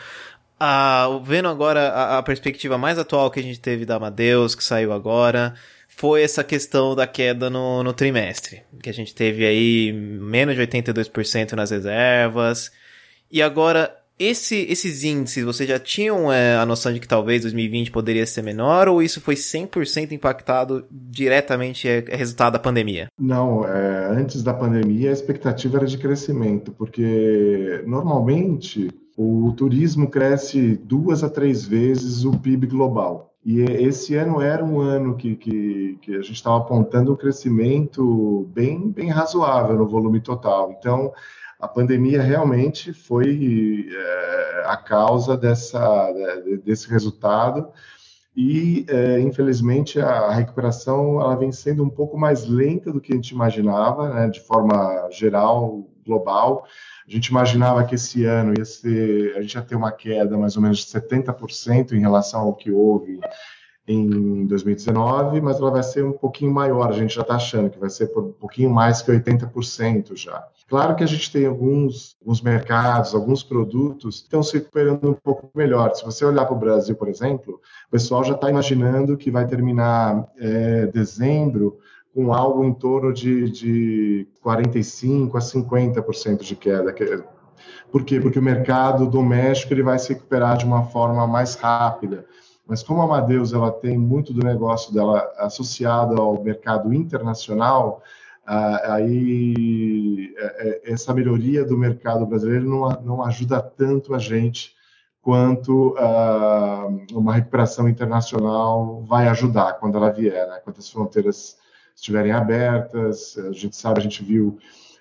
Vendo 1.24 1.48
agora 1.48 1.88
a, 1.88 2.18
a, 2.18 2.22
perspectiva 2.22 2.76
mais 2.76 2.98
atual 2.98 3.30
que 3.30 3.40
a 3.40 3.42
gente 3.42 3.60
teve 3.60 3.86
da 3.86 3.96
Amadeus, 3.96 4.54
que 4.54 4.62
saiu 4.62 4.92
agora, 4.92 5.54
foi 5.88 6.22
essa 6.22 6.44
questão 6.44 6.94
da 6.94 7.06
queda 7.06 7.48
no, 7.48 7.82
no 7.82 7.92
trimestre. 7.92 8.62
Que 8.82 8.90
a 8.90 8.94
gente 8.94 9.14
teve 9.14 9.46
aí 9.46 9.92
menos 9.92 10.56
de 10.56 10.62
82% 10.62 11.52
nas 11.52 11.70
reservas. 11.70 12.70
E 13.30 13.40
agora, 13.40 13.94
esse, 14.18 14.66
esses 14.68 15.02
índices, 15.02 15.44
vocês 15.44 15.66
já 15.66 15.78
tinham 15.78 16.30
é, 16.30 16.56
a 16.56 16.66
noção 16.66 16.92
de 16.92 17.00
que 17.00 17.08
talvez 17.08 17.40
2020 17.40 17.90
poderia 17.90 18.26
ser 18.26 18.42
menor 18.42 18.86
ou 18.86 19.02
isso 19.02 19.18
foi 19.18 19.34
100% 19.34 20.12
impactado 20.12 20.84
diretamente 20.90 21.88
é, 21.88 22.04
é, 22.06 22.16
resultado 22.16 22.52
da 22.52 22.58
pandemia? 22.58 23.08
Não, 23.18 23.64
é, 23.66 24.08
antes 24.10 24.42
da 24.42 24.52
pandemia 24.52 25.08
a 25.08 25.12
expectativa 25.14 25.78
era 25.78 25.86
de 25.86 25.96
crescimento, 25.96 26.70
porque 26.72 27.82
normalmente 27.86 28.90
o 29.16 29.52
turismo 29.56 30.08
cresce 30.08 30.76
duas 30.76 31.22
a 31.22 31.28
três 31.28 31.64
vezes 31.64 32.24
o 32.24 32.38
PIB 32.38 32.66
global. 32.66 33.34
E 33.44 33.60
esse 33.60 34.14
ano 34.14 34.40
era 34.40 34.64
um 34.64 34.80
ano 34.80 35.16
que, 35.16 35.34
que, 35.34 35.98
que 36.02 36.14
a 36.14 36.20
gente 36.22 36.34
estava 36.34 36.58
apontando 36.58 37.12
um 37.12 37.16
crescimento 37.16 38.48
bem, 38.54 38.90
bem 38.90 39.08
razoável 39.08 39.76
no 39.76 39.88
volume 39.88 40.20
total. 40.20 40.74
Então, 40.78 41.12
a 41.58 41.66
pandemia 41.66 42.22
realmente 42.22 42.92
foi 42.92 43.88
é, 43.90 44.62
a 44.66 44.76
causa 44.76 45.36
dessa, 45.36 46.12
desse 46.64 46.88
resultado 46.90 47.68
e, 48.36 48.86
é, 48.88 49.20
infelizmente, 49.20 50.00
a 50.00 50.30
recuperação 50.30 51.20
ela 51.20 51.34
vem 51.34 51.50
sendo 51.50 51.82
um 51.82 51.90
pouco 51.90 52.16
mais 52.16 52.46
lenta 52.46 52.92
do 52.92 53.00
que 53.00 53.12
a 53.12 53.16
gente 53.16 53.30
imaginava, 53.30 54.08
né, 54.14 54.28
de 54.28 54.40
forma 54.40 55.08
geral, 55.10 55.84
global. 56.10 56.64
A 57.06 57.10
gente 57.10 57.28
imaginava 57.28 57.84
que 57.84 57.94
esse 57.94 58.24
ano 58.24 58.54
ia 58.56 58.64
ser, 58.64 59.36
a 59.36 59.40
gente 59.40 59.54
ia 59.54 59.62
ter 59.62 59.76
uma 59.76 59.92
queda 59.92 60.36
mais 60.36 60.56
ou 60.56 60.62
menos 60.62 60.78
de 60.78 60.86
70% 60.86 61.92
em 61.92 62.00
relação 62.00 62.40
ao 62.40 62.54
que 62.54 62.70
houve 62.70 63.20
em 63.86 64.46
2019, 64.46 65.40
mas 65.40 65.58
ela 65.58 65.70
vai 65.70 65.82
ser 65.82 66.04
um 66.04 66.12
pouquinho 66.12 66.52
maior. 66.52 66.90
A 66.90 66.92
gente 66.92 67.14
já 67.14 67.22
está 67.22 67.34
achando 67.34 67.70
que 67.70 67.78
vai 67.78 67.90
ser 67.90 68.10
um 68.16 68.32
pouquinho 68.32 68.70
mais 68.70 69.02
que 69.02 69.10
80% 69.10 70.16
já. 70.16 70.46
Claro 70.68 70.94
que 70.94 71.02
a 71.02 71.06
gente 71.06 71.32
tem 71.32 71.46
alguns, 71.46 72.16
alguns 72.20 72.40
mercados, 72.40 73.12
alguns 73.12 73.42
produtos 73.42 74.20
que 74.20 74.26
estão 74.26 74.40
se 74.40 74.58
recuperando 74.58 75.10
um 75.10 75.14
pouco 75.14 75.50
melhor. 75.52 75.92
Se 75.96 76.04
você 76.04 76.24
olhar 76.24 76.44
para 76.44 76.54
o 76.54 76.58
Brasil, 76.58 76.94
por 76.94 77.08
exemplo, 77.08 77.60
o 77.88 77.90
pessoal 77.90 78.22
já 78.22 78.34
está 78.34 78.48
imaginando 78.48 79.16
que 79.16 79.32
vai 79.32 79.46
terminar 79.48 80.28
é, 80.38 80.86
dezembro 80.86 81.78
com 82.14 82.32
algo 82.32 82.64
em 82.64 82.72
torno 82.72 83.12
de, 83.12 83.50
de 83.50 84.28
45% 84.44 85.34
a 85.34 85.38
50% 85.38 86.42
de 86.42 86.56
queda. 86.56 86.94
Por 87.90 88.04
quê? 88.04 88.20
Porque 88.20 88.38
o 88.38 88.42
mercado 88.42 89.06
doméstico 89.06 89.72
ele 89.72 89.82
vai 89.82 89.98
se 89.98 90.12
recuperar 90.12 90.56
de 90.56 90.64
uma 90.64 90.84
forma 90.84 91.26
mais 91.26 91.54
rápida. 91.54 92.24
Mas 92.66 92.82
como 92.82 93.00
a 93.00 93.04
Amadeus 93.04 93.52
ela 93.52 93.72
tem 93.72 93.98
muito 93.98 94.32
do 94.32 94.44
negócio 94.44 94.92
dela 94.94 95.28
associado 95.38 96.20
ao 96.20 96.42
mercado 96.42 96.92
internacional, 96.94 98.02
aí 98.46 100.34
é, 100.36 100.68
é, 100.88 100.92
essa 100.92 101.14
melhoria 101.14 101.64
do 101.64 101.76
mercado 101.76 102.26
brasileiro 102.26 102.68
não, 102.68 102.88
não 103.02 103.24
ajuda 103.24 103.60
tanto 103.60 104.14
a 104.14 104.18
gente 104.18 104.74
quanto 105.22 105.94
uma 107.12 107.34
recuperação 107.34 107.88
internacional 107.88 109.02
vai 109.02 109.28
ajudar 109.28 109.74
quando 109.74 109.98
ela 109.98 110.10
vier, 110.10 110.48
né? 110.48 110.60
quando 110.64 110.78
as 110.78 110.88
fronteiras 110.88 111.58
estiverem 112.00 112.32
abertas. 112.32 113.36
A 113.38 113.52
gente 113.52 113.76
sabe, 113.76 114.00
a 114.00 114.02
gente 114.02 114.24
viu 114.24 114.58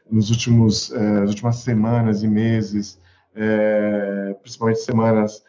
nos 0.10 0.30
últimos, 0.30 0.92
eh, 0.92 1.00
nas 1.00 1.30
últimas 1.30 1.58
semanas 1.58 2.24
e 2.24 2.28
meses, 2.28 3.00
eh, 3.36 4.36
principalmente 4.42 4.80
semanas, 4.80 5.44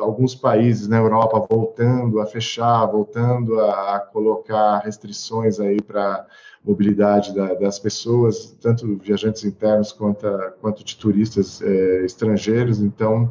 alguns 0.00 0.34
países 0.34 0.88
na 0.88 0.96
Europa 0.96 1.46
voltando 1.50 2.18
a 2.18 2.26
fechar, 2.26 2.86
voltando 2.86 3.60
a, 3.60 4.00
colocar 4.10 4.78
restrições 4.78 5.60
aí 5.60 5.82
para 5.82 6.26
mobilidade 6.64 7.34
da, 7.34 7.52
das 7.54 7.78
pessoas, 7.78 8.56
tanto 8.60 8.96
viajantes 8.96 9.44
internos 9.44 9.92
quanto, 9.92 10.26
quanto 10.62 10.82
de 10.82 10.96
turistas 10.96 11.60
eh, 11.62 12.04
estrangeiros. 12.04 12.80
Então, 12.80 13.30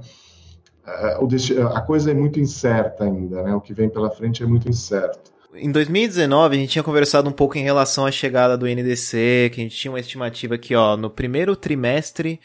a, 0.85 1.17
a 1.77 1.81
coisa 1.81 2.11
é 2.11 2.13
muito 2.13 2.39
incerta 2.39 3.05
ainda, 3.05 3.41
né? 3.41 3.55
O 3.55 3.59
que 3.59 3.73
vem 3.73 3.89
pela 3.89 4.11
frente 4.11 4.43
é 4.43 4.45
muito 4.45 4.69
incerto. 4.69 5.34
Em 5.57 5.71
2019, 5.71 6.55
a 6.55 6.59
gente 6.59 6.71
tinha 6.71 6.83
conversado 6.83 7.29
um 7.29 7.31
pouco 7.31 7.57
em 7.57 7.63
relação 7.63 8.05
à 8.05 8.11
chegada 8.11 8.57
do 8.57 8.67
NDC, 8.67 9.51
que 9.53 9.61
a 9.61 9.63
gente 9.63 9.75
tinha 9.75 9.91
uma 9.91 9.99
estimativa 9.99 10.57
que, 10.57 10.75
ó, 10.75 10.97
no 10.97 11.09
primeiro 11.09 11.55
trimestre 11.55 12.39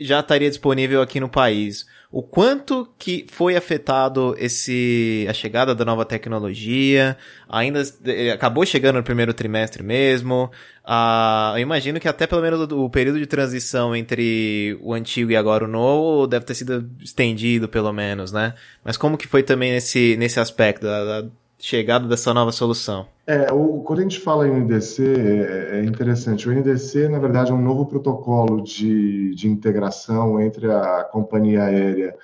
já 0.00 0.20
estaria 0.20 0.48
disponível 0.48 1.02
aqui 1.02 1.18
no 1.18 1.28
país. 1.28 1.86
O 2.10 2.22
quanto 2.22 2.88
que 2.98 3.26
foi 3.28 3.56
afetado 3.56 4.34
esse 4.38 5.26
a 5.28 5.32
chegada 5.34 5.74
da 5.74 5.84
nova 5.84 6.04
tecnologia? 6.04 7.16
Ainda 7.48 7.82
eh, 8.06 8.30
acabou 8.30 8.64
chegando 8.64 8.96
no 8.96 9.02
primeiro 9.02 9.34
trimestre 9.34 9.82
mesmo. 9.82 10.50
Ah, 10.84 11.52
eu 11.56 11.60
imagino 11.60 12.00
que 12.00 12.08
até 12.08 12.26
pelo 12.26 12.40
menos 12.40 12.60
o 12.72 12.88
período 12.88 13.18
de 13.18 13.26
transição 13.26 13.94
entre 13.94 14.78
o 14.80 14.94
antigo 14.94 15.30
e 15.32 15.36
agora 15.36 15.64
o 15.64 15.68
novo 15.68 16.26
deve 16.26 16.46
ter 16.46 16.54
sido 16.54 16.88
estendido 17.02 17.68
pelo 17.68 17.92
menos, 17.92 18.32
né? 18.32 18.54
Mas 18.84 18.96
como 18.96 19.18
que 19.18 19.26
foi 19.26 19.42
também 19.42 19.72
nesse 19.72 20.16
nesse 20.16 20.40
aspecto 20.40 20.86
da, 20.86 21.22
da 21.22 21.28
chegada 21.58 22.06
dessa 22.06 22.32
nova 22.32 22.52
solução? 22.52 23.06
É, 23.26 23.52
o, 23.52 23.82
quando 23.82 23.98
a 23.98 24.02
gente 24.02 24.20
fala 24.20 24.46
em 24.46 24.52
NDC, 24.52 25.02
é, 25.02 25.78
é, 25.78 25.84
interessante. 25.84 26.48
O 26.48 26.52
NDC, 26.52 27.08
na 27.08 27.18
verdade, 27.18 27.50
é 27.50 27.54
um 27.54 27.60
novo 27.60 27.84
protocolo 27.84 28.62
de, 28.62 29.34
de 29.34 29.48
integração 29.48 30.40
entre 30.40 30.70
a 30.70 31.04
companhia 31.04 31.64
aérea 31.64 32.14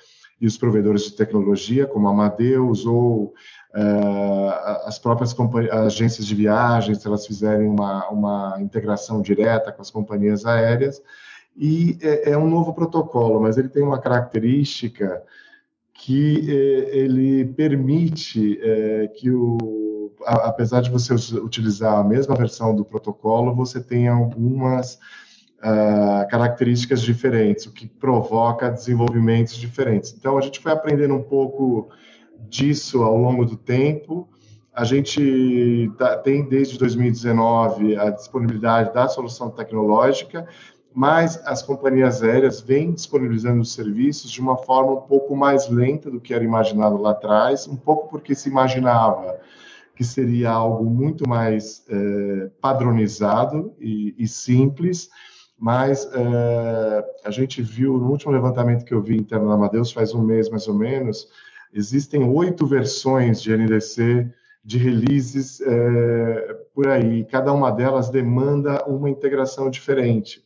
e 0.41 0.47
os 0.47 0.57
provedores 0.57 1.05
de 1.05 1.13
tecnologia, 1.13 1.87
como 1.87 2.09
a 2.09 2.11
Amadeus 2.11 2.87
ou 2.87 3.35
uh, 3.75 4.87
as 4.87 4.99
próprias 4.99 5.35
agências 5.71 6.27
de 6.27 6.35
viagens, 6.35 6.99
se 6.99 7.07
elas 7.07 7.27
fizerem 7.27 7.69
uma, 7.69 8.09
uma 8.09 8.57
integração 8.61 9.21
direta 9.21 9.73
com 9.73 9.83
as 9.83 9.91
companhias 9.91 10.45
aéreas. 10.45 11.03
E 11.57 11.99
é, 12.03 12.33
é 12.33 12.39
um 12.39 12.49
novo 12.49 12.73
protocolo, 12.73 13.41
mas 13.41 13.57
ele 13.57 13.69
tem 13.69 13.83
uma 13.83 13.99
característica 13.99 15.23
que 16.05 16.45
eh, 16.51 16.99
ele 16.99 17.47
permite 17.47 18.61
eh, 18.63 19.11
que 19.17 19.31
o 19.31 20.13
apesar 20.27 20.81
de 20.83 20.91
você 20.91 21.15
utilizar 21.39 21.99
a 21.99 22.05
mesma 22.05 22.35
versão 22.35 22.75
do 22.75 22.85
protocolo, 22.85 23.55
você 23.55 23.83
tem 23.83 24.09
algumas 24.09 24.95
uh, 25.59 26.27
características 26.31 27.03
diferentes, 27.03 27.67
o 27.67 27.73
que 27.73 27.87
provoca 27.87 28.71
desenvolvimentos 28.71 29.55
diferentes. 29.57 30.15
Então, 30.17 30.39
a 30.39 30.41
gente 30.41 30.61
foi 30.61 30.73
aprendendo 30.73 31.15
um 31.15 31.23
pouco 31.23 31.91
disso 32.49 33.03
ao 33.03 33.19
longo 33.19 33.45
do 33.45 33.57
tempo. 33.57 34.27
A 34.73 34.85
gente 34.85 35.93
tá, 35.99 36.17
tem 36.17 36.49
desde 36.49 36.79
2019 36.79 37.97
a 37.97 38.11
disponibilidade 38.11 38.95
da 38.95 39.09
solução 39.09 39.51
tecnológica 39.51 40.47
mas 40.95 41.43
as 41.45 41.61
companhias 41.61 42.23
aéreas 42.23 42.61
vêm 42.61 42.93
disponibilizando 42.93 43.61
os 43.61 43.73
serviços 43.73 44.31
de 44.31 44.41
uma 44.41 44.57
forma 44.57 44.93
um 44.93 45.01
pouco 45.01 45.35
mais 45.35 45.69
lenta 45.69 46.09
do 46.09 46.21
que 46.21 46.33
era 46.33 46.45
imaginado 46.45 46.97
lá 46.97 47.11
atrás, 47.11 47.67
um 47.67 47.75
pouco 47.75 48.09
porque 48.09 48.33
se 48.33 48.49
imaginava 48.49 49.41
que 49.97 50.05
seria 50.05 50.51
algo 50.51 50.89
muito 50.89 51.29
mais 51.29 51.85
é, 51.89 52.49
padronizado 52.61 53.75
e, 53.81 54.15
e, 54.17 54.29
simples, 54.29 55.09
mas 55.59 56.09
é, 56.13 57.05
a 57.25 57.31
gente 57.31 57.61
viu 57.61 57.99
no 57.99 58.11
último 58.11 58.31
levantamento 58.31 58.85
que 58.85 58.95
eu 58.95 59.03
vi 59.03 59.17
interno 59.17 59.49
da 59.49 59.55
Amadeus, 59.55 59.91
faz 59.91 60.15
um 60.15 60.23
mês 60.23 60.49
mais 60.49 60.69
ou 60.69 60.75
menos, 60.75 61.29
existem 61.73 62.23
oito 62.23 62.67
versões 62.67 63.43
de 63.43 63.57
NDC 63.57 64.31
de 64.65 64.79
releases 64.79 65.61
é, 65.61 66.57
por 66.73 66.87
aí, 66.87 67.25
cada 67.25 67.53
uma 67.53 67.71
delas 67.71 68.11
demanda 68.11 68.85
uma 68.87 69.11
integração 69.11 69.69
diferente. 69.69 70.44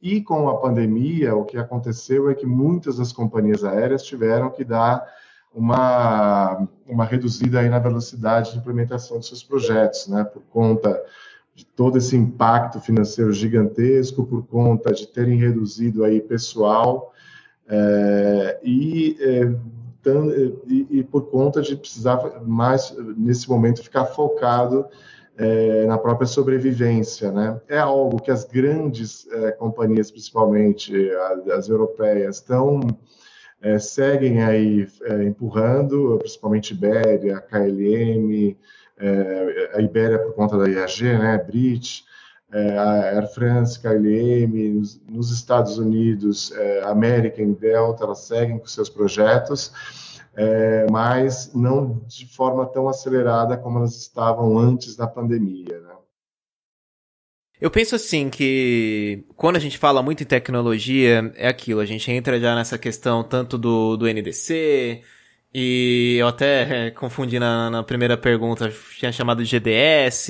E 0.00 0.20
com 0.22 0.48
a 0.48 0.58
pandemia, 0.58 1.34
o 1.34 1.44
que 1.44 1.56
aconteceu 1.56 2.30
é 2.30 2.34
que 2.34 2.46
muitas 2.46 2.98
das 2.98 3.12
companhias 3.12 3.64
aéreas 3.64 4.04
tiveram 4.04 4.50
que 4.50 4.64
dar 4.64 5.04
uma, 5.52 6.68
uma 6.86 7.04
reduzida 7.04 7.60
aí 7.60 7.68
na 7.68 7.78
velocidade 7.78 8.52
de 8.52 8.58
implementação 8.58 9.18
de 9.18 9.26
seus 9.26 9.42
projetos, 9.42 10.06
né, 10.06 10.22
por 10.22 10.42
conta 10.50 11.02
de 11.54 11.66
todo 11.66 11.98
esse 11.98 12.16
impacto 12.16 12.80
financeiro 12.80 13.32
gigantesco, 13.32 14.24
por 14.24 14.46
conta 14.46 14.92
de 14.92 15.08
terem 15.08 15.36
reduzido 15.36 16.04
aí 16.04 16.20
pessoal 16.20 17.12
é, 17.68 18.60
e, 18.62 19.16
é, 19.20 19.52
e, 20.68 20.86
e 20.98 21.02
por 21.02 21.28
conta 21.28 21.60
de 21.60 21.74
precisar 21.76 22.40
mais, 22.46 22.94
nesse 23.16 23.48
momento, 23.48 23.82
ficar 23.82 24.06
focado 24.06 24.86
é, 25.38 25.86
na 25.86 25.96
própria 25.96 26.26
sobrevivência, 26.26 27.30
né? 27.30 27.60
É 27.68 27.78
algo 27.78 28.20
que 28.20 28.30
as 28.30 28.44
grandes 28.44 29.26
é, 29.30 29.52
companhias, 29.52 30.10
principalmente 30.10 30.92
as 31.56 31.68
europeias, 31.68 32.36
estão 32.36 32.80
é, 33.62 33.78
seguem 33.78 34.42
aí 34.42 34.88
é, 35.02 35.24
empurrando, 35.24 36.16
principalmente 36.18 36.74
Ibéria, 36.74 37.40
KLM, 37.40 38.56
é, 38.98 39.70
a 39.74 39.80
Ibéria 39.80 40.18
por 40.18 40.34
conta 40.34 40.58
da 40.58 40.68
IAG, 40.68 41.04
né? 41.04 41.38
Brit, 41.38 42.04
é, 42.52 42.76
a 42.76 43.16
Air 43.16 43.32
France, 43.32 43.78
KLM, 43.80 44.74
nos, 44.74 45.00
nos 45.08 45.30
Estados 45.30 45.78
Unidos, 45.78 46.52
American, 46.84 47.52
Delta, 47.52 48.04
elas 48.04 48.20
seguem 48.20 48.58
com 48.58 48.66
seus 48.66 48.88
projetos 48.88 49.72
é, 50.40 50.86
mas 50.88 51.52
não 51.52 52.00
de 52.06 52.24
forma 52.24 52.64
tão 52.64 52.88
acelerada 52.88 53.56
como 53.56 53.78
elas 53.78 53.96
estavam 53.96 54.56
antes 54.56 54.94
da 54.94 55.04
pandemia. 55.04 55.80
Né? 55.80 55.94
Eu 57.60 57.72
penso 57.72 57.96
assim 57.96 58.30
que 58.30 59.24
quando 59.34 59.56
a 59.56 59.58
gente 59.58 59.76
fala 59.76 60.00
muito 60.00 60.22
em 60.22 60.26
tecnologia, 60.26 61.32
é 61.34 61.48
aquilo, 61.48 61.80
a 61.80 61.84
gente 61.84 62.08
entra 62.12 62.38
já 62.38 62.54
nessa 62.54 62.78
questão 62.78 63.24
tanto 63.24 63.58
do, 63.58 63.96
do 63.96 64.06
NDC, 64.06 65.02
e 65.52 66.16
eu 66.20 66.28
até 66.28 66.86
é, 66.86 66.90
confundi 66.92 67.40
na, 67.40 67.68
na 67.68 67.82
primeira 67.82 68.16
pergunta, 68.16 68.72
tinha 68.96 69.10
chamado 69.10 69.42
de 69.42 69.50
GDS, 69.50 70.28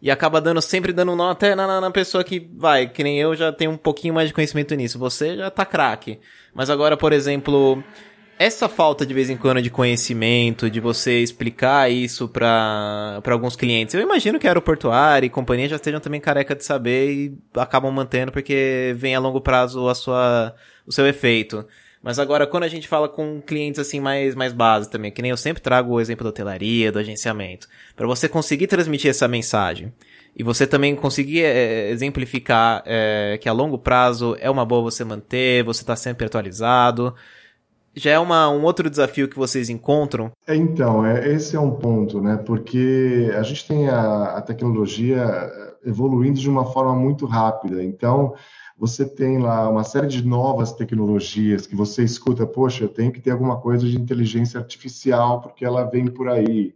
e 0.00 0.08
acaba 0.08 0.40
dando 0.40 0.62
sempre 0.62 0.92
dando 0.92 1.16
nó 1.16 1.30
até 1.30 1.56
na, 1.56 1.80
na, 1.80 1.90
pessoa 1.90 2.22
que 2.22 2.48
vai, 2.56 2.88
que 2.88 3.02
nem 3.02 3.18
eu 3.18 3.34
já 3.34 3.52
tenho 3.52 3.72
um 3.72 3.76
pouquinho 3.76 4.14
mais 4.14 4.28
de 4.28 4.34
conhecimento 4.34 4.74
nisso. 4.74 4.98
Você 4.98 5.36
já 5.36 5.50
tá 5.50 5.64
craque. 5.64 6.18
Mas 6.52 6.70
agora, 6.70 6.96
por 6.96 7.12
exemplo, 7.12 7.82
essa 8.38 8.68
falta 8.68 9.06
de 9.06 9.14
vez 9.14 9.30
em 9.30 9.36
quando 9.36 9.62
de 9.62 9.70
conhecimento, 9.70 10.68
de 10.68 10.80
você 10.80 11.20
explicar 11.20 11.90
isso 11.90 12.28
para 12.28 13.22
alguns 13.26 13.54
clientes, 13.54 13.94
eu 13.94 14.00
imagino 14.00 14.38
que 14.38 14.46
aeroportuário 14.46 15.26
e 15.26 15.30
companhia 15.30 15.68
já 15.68 15.76
estejam 15.76 16.00
também 16.00 16.20
careca 16.20 16.54
de 16.54 16.64
saber 16.64 17.12
e 17.12 17.38
acabam 17.54 17.92
mantendo 17.92 18.32
porque 18.32 18.94
vem 18.96 19.14
a 19.14 19.20
longo 19.20 19.40
prazo 19.40 19.88
a 19.88 19.94
sua, 19.94 20.54
o 20.86 20.92
seu 20.92 21.06
efeito. 21.06 21.64
Mas 22.02 22.18
agora, 22.18 22.46
quando 22.48 22.64
a 22.64 22.68
gente 22.68 22.88
fala 22.88 23.08
com 23.08 23.40
clientes 23.40 23.78
assim 23.78 24.00
mais, 24.00 24.34
mais 24.34 24.52
básicos 24.52 24.90
também, 24.90 25.12
que 25.12 25.22
nem 25.22 25.30
eu 25.30 25.36
sempre 25.36 25.62
trago 25.62 25.92
o 25.92 26.00
exemplo 26.00 26.24
da 26.24 26.30
hotelaria, 26.30 26.90
do 26.90 26.98
agenciamento, 26.98 27.68
para 27.94 28.08
você 28.08 28.28
conseguir 28.28 28.66
transmitir 28.66 29.08
essa 29.08 29.28
mensagem 29.28 29.92
e 30.34 30.42
você 30.42 30.66
também 30.66 30.96
conseguir 30.96 31.44
é, 31.44 31.90
exemplificar 31.90 32.82
é, 32.84 33.38
que 33.40 33.48
a 33.48 33.52
longo 33.52 33.78
prazo 33.78 34.36
é 34.40 34.50
uma 34.50 34.64
boa 34.64 34.82
você 34.82 35.04
manter, 35.04 35.62
você 35.62 35.82
está 35.82 35.94
sempre 35.94 36.26
atualizado, 36.26 37.14
já 37.94 38.12
é 38.12 38.18
uma, 38.18 38.48
um 38.50 38.62
outro 38.62 38.88
desafio 38.88 39.28
que 39.28 39.36
vocês 39.36 39.68
encontram? 39.68 40.30
É, 40.46 40.54
então, 40.54 41.04
é, 41.04 41.28
esse 41.32 41.56
é 41.56 41.60
um 41.60 41.72
ponto, 41.72 42.20
né? 42.20 42.36
Porque 42.36 43.30
a 43.36 43.42
gente 43.42 43.66
tem 43.66 43.88
a, 43.88 44.36
a 44.36 44.42
tecnologia 44.42 45.50
evoluindo 45.84 46.38
de 46.38 46.48
uma 46.48 46.64
forma 46.64 46.94
muito 46.94 47.26
rápida. 47.26 47.82
Então, 47.82 48.34
você 48.78 49.04
tem 49.04 49.38
lá 49.38 49.68
uma 49.68 49.84
série 49.84 50.08
de 50.08 50.26
novas 50.26 50.72
tecnologias 50.72 51.66
que 51.66 51.76
você 51.76 52.02
escuta, 52.02 52.46
poxa, 52.46 52.84
eu 52.84 52.88
tenho 52.88 53.12
que 53.12 53.20
ter 53.20 53.30
alguma 53.30 53.60
coisa 53.60 53.86
de 53.86 53.96
inteligência 53.96 54.58
artificial 54.58 55.40
porque 55.40 55.64
ela 55.64 55.84
vem 55.84 56.06
por 56.06 56.28
aí. 56.28 56.74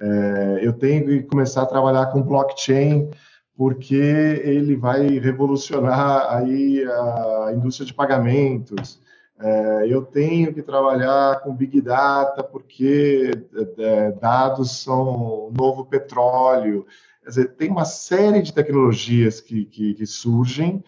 É, 0.00 0.58
eu 0.60 0.72
tenho 0.72 1.06
que 1.06 1.22
começar 1.22 1.62
a 1.62 1.66
trabalhar 1.66 2.06
com 2.06 2.22
blockchain 2.22 3.08
porque 3.56 3.94
ele 3.94 4.76
vai 4.76 5.18
revolucionar 5.18 6.26
aí 6.30 6.84
a 6.84 7.52
indústria 7.54 7.86
de 7.86 7.94
pagamentos. 7.94 9.00
É, 9.38 9.86
eu 9.88 10.02
tenho 10.02 10.52
que 10.54 10.62
trabalhar 10.62 11.40
com 11.40 11.54
Big 11.54 11.80
Data 11.80 12.42
porque 12.42 13.30
é, 13.78 14.12
dados 14.12 14.82
são 14.82 15.48
o 15.48 15.52
novo 15.56 15.84
petróleo. 15.84 16.86
Quer 17.22 17.28
dizer, 17.28 17.54
tem 17.56 17.70
uma 17.70 17.84
série 17.84 18.40
de 18.40 18.52
tecnologias 18.52 19.40
que, 19.40 19.64
que, 19.66 19.94
que 19.94 20.06
surgem 20.06 20.82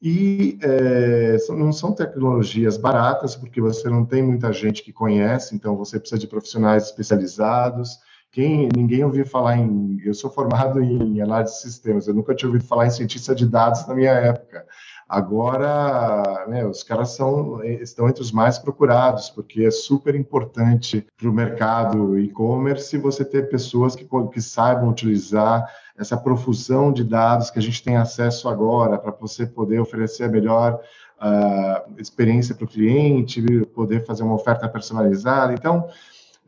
e 0.00 0.58
é, 0.62 1.36
não 1.48 1.72
são 1.72 1.92
tecnologias 1.92 2.76
baratas, 2.76 3.34
porque 3.34 3.60
você 3.60 3.88
não 3.88 4.04
tem 4.04 4.22
muita 4.22 4.52
gente 4.52 4.82
que 4.82 4.92
conhece, 4.92 5.56
então 5.56 5.76
você 5.76 5.98
precisa 5.98 6.20
de 6.20 6.28
profissionais 6.28 6.84
especializados. 6.84 7.98
Quem, 8.30 8.68
ninguém 8.76 9.04
ouviu 9.04 9.26
falar 9.26 9.56
em. 9.56 10.00
Eu 10.04 10.14
sou 10.14 10.30
formado 10.30 10.80
em 10.80 11.20
análise 11.20 11.54
de 11.54 11.62
sistemas, 11.62 12.06
eu 12.06 12.14
nunca 12.14 12.34
tinha 12.34 12.48
ouvido 12.48 12.64
falar 12.64 12.86
em 12.86 12.90
cientista 12.90 13.34
de 13.34 13.46
dados 13.46 13.86
na 13.88 13.94
minha 13.94 14.12
época. 14.12 14.64
Agora, 15.08 16.44
né, 16.48 16.66
os 16.66 16.82
caras 16.82 17.10
são, 17.10 17.64
estão 17.64 18.08
entre 18.08 18.20
os 18.20 18.30
mais 18.30 18.58
procurados, 18.58 19.30
porque 19.30 19.64
é 19.64 19.70
super 19.70 20.14
importante 20.14 21.06
para 21.16 21.30
o 21.30 21.32
mercado 21.32 22.18
e-commerce 22.18 22.98
você 22.98 23.24
ter 23.24 23.48
pessoas 23.48 23.96
que, 23.96 24.06
que 24.30 24.42
saibam 24.42 24.90
utilizar 24.90 25.66
essa 25.96 26.14
profusão 26.14 26.92
de 26.92 27.02
dados 27.02 27.50
que 27.50 27.58
a 27.58 27.62
gente 27.62 27.82
tem 27.82 27.96
acesso 27.96 28.50
agora 28.50 28.98
para 28.98 29.10
você 29.12 29.46
poder 29.46 29.80
oferecer 29.80 30.24
a 30.24 30.28
melhor 30.28 30.78
uh, 31.18 32.00
experiência 32.00 32.54
para 32.54 32.66
o 32.66 32.68
cliente, 32.68 33.42
poder 33.74 34.04
fazer 34.04 34.22
uma 34.24 34.34
oferta 34.34 34.68
personalizada. 34.68 35.54
Então, 35.54 35.88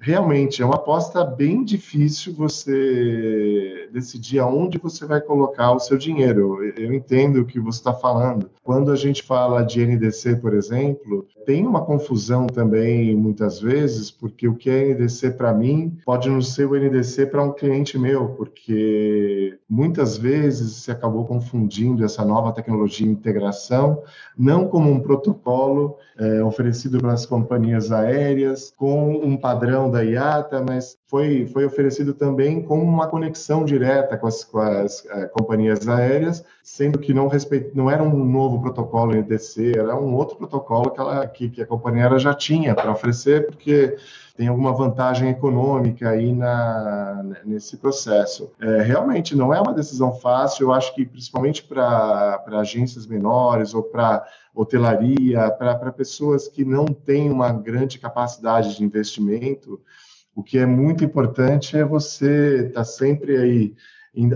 realmente 0.01 0.63
é 0.63 0.65
uma 0.65 0.77
aposta 0.77 1.25
bem 1.25 1.63
difícil 1.63 2.33
você 2.33 3.89
decidir 3.93 4.39
aonde 4.39 4.79
você 4.79 5.05
vai 5.05 5.21
colocar 5.21 5.73
o 5.73 5.79
seu 5.79 5.99
dinheiro. 5.99 6.65
Eu 6.77 6.93
entendo 6.95 7.41
o 7.41 7.45
que 7.45 7.61
você 7.61 7.79
está 7.79 7.93
falando. 7.93 8.51
Quando 8.63 8.91
a 8.91 8.97
gente 8.97 9.23
fala 9.23 9.63
de 9.63 9.85
NDC, 9.85 10.37
por 10.37 10.55
exemplo, 10.55 11.27
tem 11.45 11.67
uma 11.67 11.85
confusão 11.85 12.47
também 12.47 13.15
muitas 13.15 13.61
vezes, 13.61 14.11
porque 14.11 14.49
o 14.49 14.55
que 14.55 14.71
é 14.71 14.95
NDC 14.95 15.33
para 15.33 15.53
mim 15.53 15.99
pode 16.05 16.29
não 16.29 16.41
ser 16.41 16.67
o 16.67 16.77
NDC 16.77 17.27
para 17.27 17.43
um 17.43 17.53
cliente 17.53 17.99
meu, 17.99 18.29
porque 18.31 19.59
muitas 19.69 20.17
vezes 20.17 20.77
se 20.77 20.91
acabou 20.91 21.27
confundindo 21.27 22.05
essa 22.05 22.25
nova 22.25 22.53
tecnologia 22.53 23.07
de 23.07 23.13
integração 23.13 24.03
não 24.37 24.67
como 24.67 24.91
um 24.91 25.01
protocolo 25.01 25.99
é, 26.19 26.43
oferecido 26.43 26.99
pelas 26.99 27.27
companhias 27.27 27.93
aéreas 27.93 28.73
com 28.77 29.13
um 29.17 29.37
padrão 29.37 29.90
da 29.91 30.03
IATA, 30.03 30.65
mas 30.67 30.97
foi, 31.07 31.47
foi 31.47 31.65
oferecido 31.65 32.15
também 32.15 32.63
com 32.63 32.81
uma 32.83 33.07
conexão 33.07 33.65
direta 33.65 34.17
com 34.17 34.27
as, 34.27 34.45
com 34.45 34.59
as 34.59 35.05
é, 35.07 35.27
companhias 35.27 35.89
aéreas, 35.89 36.45
sendo 36.63 36.99
que 36.99 37.13
não, 37.13 37.29
respeito, 37.29 37.77
não 37.77 37.91
era 37.91 38.03
um 38.03 38.25
novo 38.25 38.61
protocolo 38.61 39.15
NDC, 39.15 39.73
era 39.77 39.97
um 39.97 40.15
outro 40.15 40.37
protocolo 40.37 40.91
que, 40.91 41.01
ela, 41.01 41.27
que, 41.27 41.49
que 41.49 41.63
a 41.63 41.67
companhia 41.67 42.05
aérea 42.05 42.19
já 42.19 42.33
tinha 42.33 42.75
para 42.75 42.93
oferecer, 42.93 43.47
porque 43.47 43.97
tem 44.37 44.49
alguma 44.49 44.73
vantagem 44.73 45.29
econômica 45.29 46.09
aí 46.09 46.33
na, 46.33 47.23
nesse 47.45 47.77
processo. 47.77 48.51
É, 48.59 48.81
realmente 48.81 49.37
não 49.37 49.53
é 49.53 49.61
uma 49.61 49.75
decisão 49.75 50.15
fácil, 50.15 50.69
eu 50.69 50.73
acho 50.73 50.95
que 50.95 51.05
principalmente 51.05 51.63
para 51.63 52.43
agências 52.53 53.07
menores 53.07 53.75
ou 53.75 53.83
para 53.83 54.25
hotelaria, 54.55 55.51
para 55.51 55.93
pessoas 55.93 56.49
que 56.49 56.65
não 56.65 56.85
têm 56.87 57.31
uma 57.31 57.53
grande 57.53 57.99
capacidade 57.99 58.77
de 58.77 58.85
investimento, 58.85 59.81
o 60.35 60.43
que 60.43 60.59
é 60.59 60.67
muito 60.67 61.05
importante 61.05 61.77
é 61.77 61.85
você 61.85 62.67
estar 62.67 62.81
tá 62.81 62.85
sempre 62.85 63.37
aí 63.37 63.75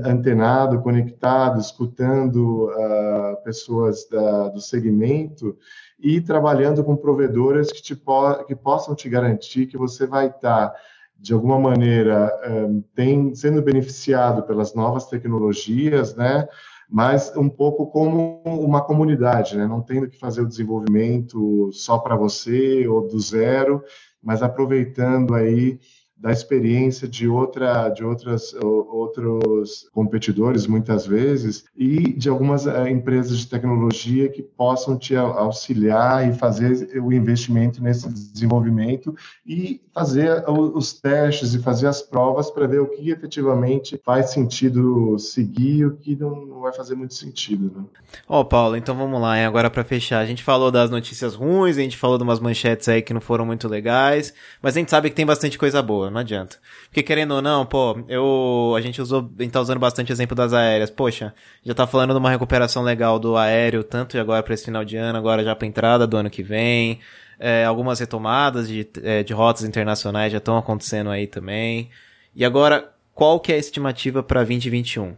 antenado, 0.05 0.81
conectado, 0.81 1.61
escutando 1.61 2.69
uh, 2.69 3.43
pessoas 3.43 4.09
da, 4.09 4.49
do 4.49 4.61
segmento 4.61 5.57
e 5.99 6.21
trabalhando 6.21 6.85
com 6.85 6.97
provedoras 6.97 7.73
que, 7.73 7.83
te 7.83 7.97
po 7.97 8.45
que 8.45 8.55
possam 8.55 8.95
te 8.95 9.09
garantir 9.09 9.67
que 9.67 9.77
você 9.77 10.07
vai 10.07 10.27
estar, 10.27 10.69
tá, 10.69 10.77
de 11.19 11.33
alguma 11.33 11.59
maneira, 11.59 12.31
um, 12.49 12.83
tem, 12.95 13.35
sendo 13.35 13.63
beneficiado 13.63 14.43
pelas 14.45 14.75
novas 14.75 15.07
tecnologias, 15.07 16.15
né? 16.15 16.47
Mas 16.89 17.35
um 17.37 17.49
pouco 17.49 17.87
como 17.87 18.43
uma 18.45 18.83
comunidade, 18.83 19.57
né? 19.57 19.67
não 19.67 19.81
tendo 19.81 20.09
que 20.09 20.19
fazer 20.19 20.43
o 20.43 20.49
desenvolvimento 20.49 21.71
só 21.73 21.99
para 21.99 22.17
você 22.17 22.87
ou 22.87 23.07
do 23.07 23.19
zero, 23.19 23.83
mas 24.23 24.43
aproveitando 24.43 25.35
aí 25.35 25.79
da 26.17 26.31
experiência 26.31 27.09
de 27.09 27.29
outra 27.29 27.89
de 27.89 28.05
outras 28.05 28.55
outros 28.55 29.89
competidores 29.93 30.67
muitas 30.67 31.07
vezes 31.07 31.65
e 31.77 32.13
de 32.13 32.29
algumas 32.29 32.67
eh, 32.67 32.91
empresas 32.91 33.39
de 33.39 33.47
tecnologia 33.47 34.29
que 34.29 34.43
possam 34.43 34.97
te 34.97 35.17
auxiliar 35.17 36.29
e 36.29 36.33
fazer 36.33 37.01
o 37.01 37.13
investimento 37.13 37.83
nesse 37.83 38.09
desenvolvimento 38.09 39.15
e 39.47 39.81
fazer 39.93 40.45
os 40.49 40.93
testes 40.93 41.55
e 41.55 41.59
fazer 41.59 41.89
as 41.89 42.01
provas 42.01 42.51
para 42.51 42.67
ver 42.67 42.81
o 42.81 42.87
que 42.87 43.11
efetivamente 43.11 44.01
faz 44.05 44.31
sentido 44.31 45.19
seguir 45.19 45.79
e 45.79 45.87
o 45.87 45.97
que 45.97 46.17
não 46.17 46.61
vai 46.61 46.73
fazer 46.73 46.95
muito 46.95 47.15
sentido. 47.15 47.73
Né? 47.77 47.85
Ó, 48.29 48.41
oh, 48.41 48.45
Paulo, 48.45 48.77
então 48.77 48.97
vamos 48.97 49.21
lá, 49.21 49.39
hein? 49.39 49.45
agora 49.45 49.69
para 49.69 49.85
fechar, 49.85 50.21
a 50.21 50.27
gente 50.27 50.43
falou 50.43 50.71
das 50.71 50.91
notícias 50.91 51.35
ruins, 51.35 51.77
a 51.77 51.81
gente 51.81 51.97
falou 51.97 52.17
de 52.17 52.25
umas 52.25 52.41
manchetes 52.41 52.89
aí 52.89 53.03
que 53.03 53.13
não 53.13 53.21
foram 53.21 53.45
muito 53.45 53.69
legais, 53.69 54.33
mas 54.63 54.77
a 54.77 54.79
gente 54.79 54.91
sabe 54.91 55.11
que 55.11 55.17
tem 55.17 55.27
bastante 55.27 55.59
coisa 55.59 55.83
boa 55.83 56.04
não 56.11 56.21
adianta. 56.21 56.57
Porque 56.87 57.03
querendo 57.03 57.33
ou 57.33 57.43
não, 57.43 57.65
pô, 57.67 57.99
eu, 58.09 58.75
a 58.77 58.81
gente 58.81 59.01
usou, 59.01 59.31
a 59.39 59.43
gente 59.43 59.53
tá 59.53 59.61
usando 59.61 59.79
bastante 59.79 60.13
exemplo 60.13 60.35
das 60.35 60.53
aéreas. 60.53 60.91
Poxa, 60.91 61.35
já 61.65 61.75
tá 61.75 61.87
falando 61.87 62.13
de 62.13 62.19
uma 62.19 62.31
recuperação 62.31 62.83
legal 62.83 63.19
do 63.19 63.37
aéreo, 63.37 63.83
tanto 63.83 64.19
agora 64.19 64.43
para 64.43 64.55
esse 64.55 64.65
final 64.65 64.85
de 64.85 64.97
ano, 64.97 65.19
agora 65.19 65.45
já 65.45 65.55
pra 65.55 65.67
entrada 65.67 66.07
do 66.07 66.17
ano 66.17 66.31
que 66.31 66.43
vem. 66.43 67.01
É, 67.39 67.65
algumas 67.65 67.99
retomadas 67.99 68.69
de, 68.69 68.89
é, 69.03 69.23
de 69.23 69.33
rotas 69.33 69.65
internacionais 69.65 70.33
já 70.33 70.39
estão 70.39 70.57
acontecendo 70.57 71.11
aí 71.11 71.27
também. 71.27 71.91
E 72.35 72.45
agora, 72.45 72.93
qual 73.15 73.41
que 73.41 73.53
é 73.53 73.57
a 73.57 73.59
estimativa 73.59 74.23
para 74.23 74.41
2021? 74.43 75.15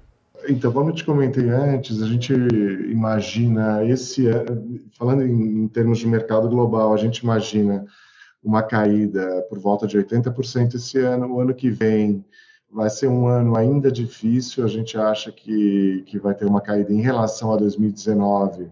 Então, 0.49 0.73
como 0.73 0.91
eu 0.91 0.95
te 0.95 1.05
comentei 1.05 1.49
antes, 1.49 2.03
a 2.03 2.07
gente 2.07 2.33
imagina 2.33 3.85
esse, 3.85 4.25
falando 4.99 5.23
em, 5.23 5.65
em 5.65 5.69
termos 5.69 5.99
de 5.99 6.07
mercado 6.07 6.49
global, 6.49 6.95
a 6.95 6.97
gente 6.97 7.19
imagina 7.19 7.85
uma 8.47 8.63
caída 8.63 9.45
por 9.49 9.59
volta 9.59 9.89
de 9.89 9.99
80% 9.99 10.77
esse 10.77 11.01
ano. 11.01 11.35
O 11.35 11.41
ano 11.41 11.53
que 11.53 11.69
vem 11.69 12.25
vai 12.71 12.89
ser 12.89 13.09
um 13.09 13.27
ano 13.27 13.57
ainda 13.57 13.91
difícil, 13.91 14.65
a 14.65 14.69
gente 14.69 14.97
acha 14.97 15.33
que, 15.33 16.05
que 16.07 16.17
vai 16.19 16.33
ter 16.33 16.47
uma 16.47 16.61
caída 16.61 16.93
em 16.93 17.01
relação 17.01 17.53
a 17.53 17.57
2019 17.57 18.69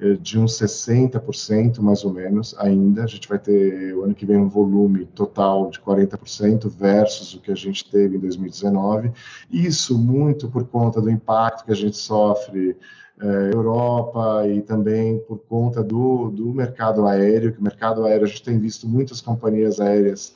eh, 0.00 0.14
de 0.14 0.38
uns 0.38 0.58
60% 0.58 1.80
mais 1.80 2.04
ou 2.04 2.12
menos 2.12 2.56
ainda. 2.58 3.04
A 3.04 3.06
gente 3.06 3.28
vai 3.28 3.38
ter 3.38 3.94
o 3.94 4.02
ano 4.02 4.14
que 4.14 4.26
vem 4.26 4.36
um 4.36 4.48
volume 4.48 5.06
total 5.06 5.70
de 5.70 5.78
40% 5.78 6.68
versus 6.68 7.34
o 7.34 7.40
que 7.40 7.52
a 7.52 7.56
gente 7.56 7.88
teve 7.88 8.16
em 8.16 8.20
2019. 8.20 9.12
Isso 9.48 9.96
muito 9.96 10.48
por 10.48 10.66
conta 10.66 11.00
do 11.00 11.08
impacto 11.08 11.64
que 11.64 11.72
a 11.72 11.76
gente 11.76 11.96
sofre 11.96 12.76
é, 13.20 13.54
Europa 13.54 14.46
e 14.46 14.62
também 14.62 15.18
por 15.20 15.38
conta 15.38 15.82
do, 15.82 16.30
do 16.30 16.52
mercado 16.52 17.06
aéreo, 17.06 17.52
que 17.52 17.60
o 17.60 17.62
mercado 17.62 18.04
aéreo 18.04 18.24
a 18.24 18.28
gente 18.28 18.42
tem 18.42 18.58
visto 18.58 18.88
muitas 18.88 19.20
companhias 19.20 19.80
aéreas 19.80 20.34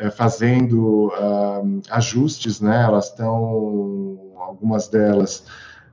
é, 0.00 0.10
fazendo 0.10 1.08
uh, 1.08 1.82
ajustes, 1.90 2.58
né? 2.58 2.84
Elas 2.84 3.08
estão, 3.08 4.32
algumas 4.36 4.88
delas, 4.88 5.44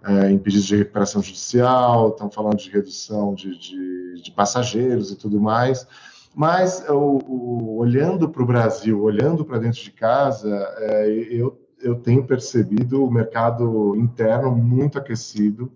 é, 0.02 0.32
em 0.32 0.38
pedidos 0.38 0.66
de 0.66 0.78
recuperação 0.78 1.22
judicial, 1.22 2.10
estão 2.10 2.32
falando 2.32 2.58
de 2.58 2.70
redução 2.70 3.34
de, 3.34 3.58
de, 3.58 4.22
de, 4.24 4.32
passageiros 4.32 5.12
e 5.12 5.18
tudo 5.18 5.42
mais. 5.42 5.86
Mas 6.34 6.86
olhando 6.88 8.30
para 8.30 8.44
o 8.44 8.46
Brasil, 8.46 9.02
olhando 9.02 9.44
para 9.44 9.58
dentro 9.58 9.82
de 9.82 9.92
casa, 9.92 10.56
é, 10.78 11.10
eu, 11.30 11.60
eu 11.82 11.96
tenho 11.96 12.26
percebido 12.26 13.04
o 13.04 13.12
mercado 13.12 13.96
interno 13.98 14.56
muito 14.56 14.98
aquecido. 14.98 15.70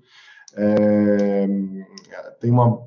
É, 0.55 1.47
tem 2.39 2.51
uma, 2.51 2.81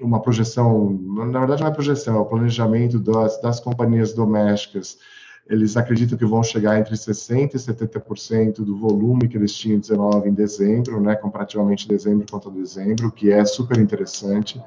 uma 0.00 0.20
projeção, 0.20 0.92
na 1.32 1.40
verdade 1.40 1.62
não 1.62 1.68
é 1.68 1.74
projeção, 1.74 2.16
é 2.16 2.20
o 2.20 2.26
planejamento 2.26 2.98
das, 2.98 3.40
das 3.40 3.60
companhias 3.60 4.12
domésticas. 4.12 4.98
Eles 5.46 5.76
acreditam 5.76 6.16
que 6.16 6.24
vão 6.24 6.42
chegar 6.42 6.78
entre 6.78 6.94
60% 6.94 7.54
e 7.54 7.58
70% 7.58 8.64
do 8.64 8.78
volume 8.78 9.28
que 9.28 9.36
eles 9.36 9.54
tinham 9.54 9.76
em 9.76 9.80
19 9.80 10.30
em 10.30 10.32
dezembro, 10.32 11.00
né, 11.00 11.14
comparativamente 11.16 11.86
dezembro 11.86 12.26
contra 12.30 12.50
dezembro, 12.50 13.10
que 13.10 13.30
é 13.30 13.44
super 13.44 13.78
interessante. 13.78 14.60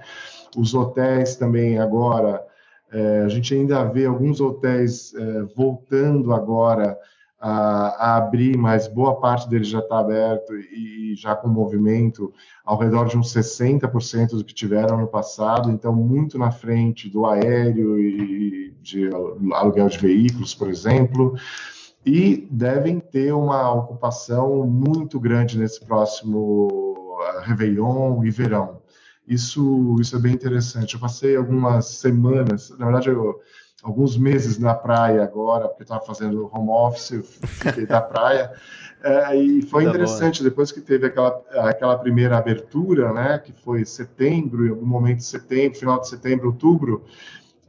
Os 0.56 0.76
hotéis 0.76 1.36
também 1.36 1.80
agora, 1.80 2.46
é, 2.92 3.24
a 3.26 3.28
gente 3.28 3.56
ainda 3.56 3.84
vê 3.86 4.06
alguns 4.06 4.40
hotéis 4.40 5.14
é, 5.16 5.42
voltando 5.56 6.32
agora 6.32 6.98
a, 7.40 8.18
abrir, 8.18 8.58
mas 8.58 8.88
boa 8.88 9.20
parte 9.20 9.48
deles 9.50 9.68
já 9.68 9.80
está 9.80 10.00
aberto 10.00 10.54
e, 10.56 11.14
já 11.16 11.36
com 11.36 11.48
movimento 11.48 12.34
ao 12.66 12.78
redor 12.78 13.06
de 13.06 13.18
uns 13.18 13.34
60% 13.34 14.32
do 14.32 14.44
que 14.44 14.54
tiveram 14.54 14.98
no 14.98 15.08
passado, 15.08 15.72
então 15.72 15.94
muito 15.94 16.38
na 16.38 16.52
frente 16.52 17.10
do 17.10 17.26
aéreo 17.26 18.00
e 18.00 18.76
de 18.82 19.10
aluguel 19.54 19.90
de 19.90 19.98
veículos, 19.98 20.54
por 20.54 20.70
exemplo, 20.70 21.36
e 22.06 22.48
devem 22.50 23.00
ter 23.00 23.34
uma 23.34 23.72
ocupação 23.74 24.66
muito 24.66 25.20
grande 25.20 25.58
nesse 25.58 25.84
próximo 25.84 26.68
uh, 27.20 27.42
Réveillon 27.42 28.24
e 28.24 28.32
verão. 28.32 28.82
Isso, 29.28 29.98
isso 30.00 30.16
é 30.16 30.20
bem 30.20 30.34
interessante. 30.34 30.94
Eu 30.94 31.02
passei 31.02 31.36
algumas 31.36 31.86
semanas, 31.86 32.70
na 32.78 32.86
verdade, 32.86 33.10
eu, 33.10 33.42
alguns 33.84 34.18
meses 34.18 34.58
na 34.58 34.74
praia 34.74 35.24
agora, 35.24 35.68
porque 35.68 35.84
estava 35.84 36.02
fazendo 36.02 36.50
home 36.54 36.70
office, 36.70 37.24
fiquei 37.44 37.86
da 37.86 38.02
praia. 38.02 38.52
É, 39.04 39.36
e 39.36 39.62
foi 39.62 39.84
tá 39.84 39.92
interessante, 39.92 40.40
bom. 40.40 40.50
depois 40.50 40.72
que 40.72 40.82
teve 40.82 41.06
aquela, 41.06 41.40
aquela 41.58 41.96
primeira 42.00 42.36
abertura, 42.36 43.14
né, 43.14 43.38
que 43.38 43.54
foi 43.54 43.86
setembro, 43.86 44.66
em 44.66 44.72
algum 44.72 44.88
momento 44.88 45.18
de 45.18 45.26
setembro, 45.26 45.78
final 45.78 46.02
de 46.02 46.10
setembro, 46.10 46.48
outubro, 46.48 47.06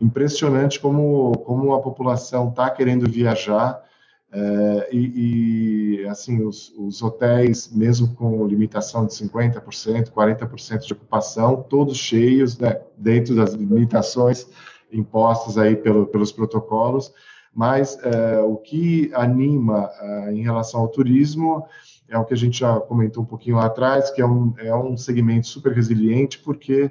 impressionante 0.01 0.81
como, 0.81 1.33
como 1.44 1.75
a 1.75 1.83
população 1.83 2.49
está 2.49 2.71
querendo 2.71 3.07
viajar. 3.09 3.85
É, 4.33 4.88
e, 4.90 6.01
e, 6.01 6.09
assim, 6.09 6.42
os, 6.42 6.73
os, 6.79 7.03
hotéis, 7.03 7.71
mesmo 7.75 8.14
com 8.14 8.47
limitação 8.47 9.05
de 9.05 9.12
50%, 9.12 10.11
40% 10.11 10.79
de 10.87 10.92
ocupação, 10.94 11.62
todos 11.62 11.99
cheios, 11.99 12.59
né, 12.59 12.81
dentro 12.97 13.37
das 13.37 13.53
limitações 13.53 14.47
impostas 14.92 15.59
aí 15.59 15.77
pelo, 15.77 16.07
pelos 16.07 16.33
protocolos, 16.33 17.12
mas 17.55 17.98
é, 18.03 18.40
o 18.40 18.57
que 18.57 19.11
anima 19.14 19.90
é, 20.01 20.33
em 20.33 20.42
relação 20.42 20.81
ao 20.81 20.88
turismo 20.88 21.66
é 22.09 22.18
o 22.18 22.24
que 22.24 22.35
a 22.35 22.37
gente 22.37 22.61
já 22.61 22.81
comentou 22.81 23.22
um 23.22 23.27
pouquinho 23.27 23.57
lá 23.57 23.66
atrás, 23.66 24.11
que 24.11 24.22
é 24.22 24.27
um, 24.27 24.55
é 24.59 24.74
um 24.74 24.96
segmento 24.96 25.46
super 25.46 25.72
resiliente, 25.72 26.38
porque 26.38 26.90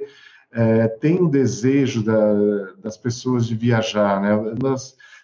é, 0.52 0.88
tem 0.88 1.22
o 1.22 1.30
desejo 1.30 2.04
da, 2.04 2.74
das 2.80 2.98
pessoas 2.98 3.46
de 3.46 3.56
viajar, 3.56 4.22
né? 4.22 4.30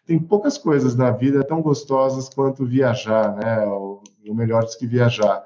Tem 0.05 0.19
poucas 0.19 0.57
coisas 0.57 0.95
na 0.95 1.11
vida 1.11 1.43
tão 1.43 1.61
gostosas 1.61 2.27
quanto 2.27 2.65
viajar, 2.65 3.35
né? 3.35 3.65
Ou, 3.65 4.03
ou 4.27 4.35
melhores 4.35 4.75
que 4.75 4.87
viajar. 4.87 5.45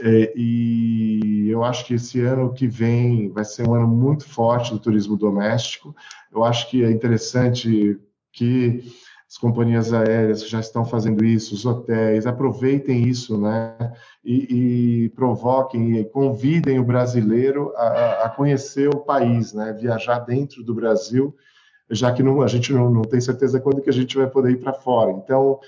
É, 0.00 0.32
e 0.34 1.48
eu 1.50 1.62
acho 1.62 1.84
que 1.84 1.94
esse 1.94 2.20
ano 2.20 2.52
que 2.52 2.66
vem 2.66 3.30
vai 3.30 3.44
ser 3.44 3.68
um 3.68 3.74
ano 3.74 3.86
muito 3.86 4.26
forte 4.26 4.72
do 4.72 4.78
turismo 4.78 5.16
doméstico. 5.16 5.94
Eu 6.32 6.44
acho 6.44 6.70
que 6.70 6.82
é 6.82 6.90
interessante 6.90 7.98
que 8.32 8.82
as 9.32 9.38
companhias 9.38 9.94
aéreas 9.94 10.42
que 10.42 10.50
já 10.50 10.60
estão 10.60 10.84
fazendo 10.84 11.24
isso, 11.24 11.54
os 11.54 11.64
hotéis, 11.64 12.26
aproveitem 12.26 13.08
isso, 13.08 13.40
né? 13.40 13.74
E, 14.22 15.04
e 15.04 15.08
provoquem 15.10 15.98
e 15.98 16.04
convidem 16.04 16.78
o 16.78 16.84
brasileiro 16.84 17.72
a, 17.76 18.24
a, 18.24 18.28
conhecer 18.28 18.88
o 18.88 19.00
país, 19.00 19.54
né? 19.54 19.72
Viajar 19.72 20.18
dentro 20.18 20.62
do 20.62 20.74
Brasil, 20.74 21.34
já 21.90 22.12
que 22.12 22.22
não, 22.22 22.42
a 22.42 22.46
gente 22.46 22.74
não, 22.74 22.90
não 22.90 23.02
tem 23.02 23.22
certeza 23.22 23.58
quando 23.58 23.80
que 23.80 23.88
a 23.88 23.92
gente 23.92 24.18
vai 24.18 24.26
poder 24.26 24.50
ir 24.50 24.60
para 24.60 24.74
fora. 24.74 25.12
Então, 25.12 25.58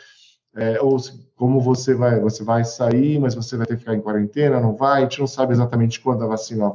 é, 0.57 0.81
ou 0.81 0.97
como 1.37 1.61
você 1.61 1.95
vai, 1.95 2.21
você 2.21 2.45
vai 2.45 2.65
sair, 2.65 3.19
mas 3.19 3.35
você 3.35 3.57
vai 3.57 3.67
ter 3.67 3.75
que 3.75 3.81
ficar 3.81 3.95
em 3.95 4.01
quarentena, 4.01 4.61
não 4.61 4.77
vai, 4.77 5.01
a 5.01 5.03
gente 5.03 5.19
não 5.19 5.27
sabe 5.27 5.53
exatamente 5.53 6.01
quando 6.01 6.23
a 6.23 6.29
vacina 6.29 6.73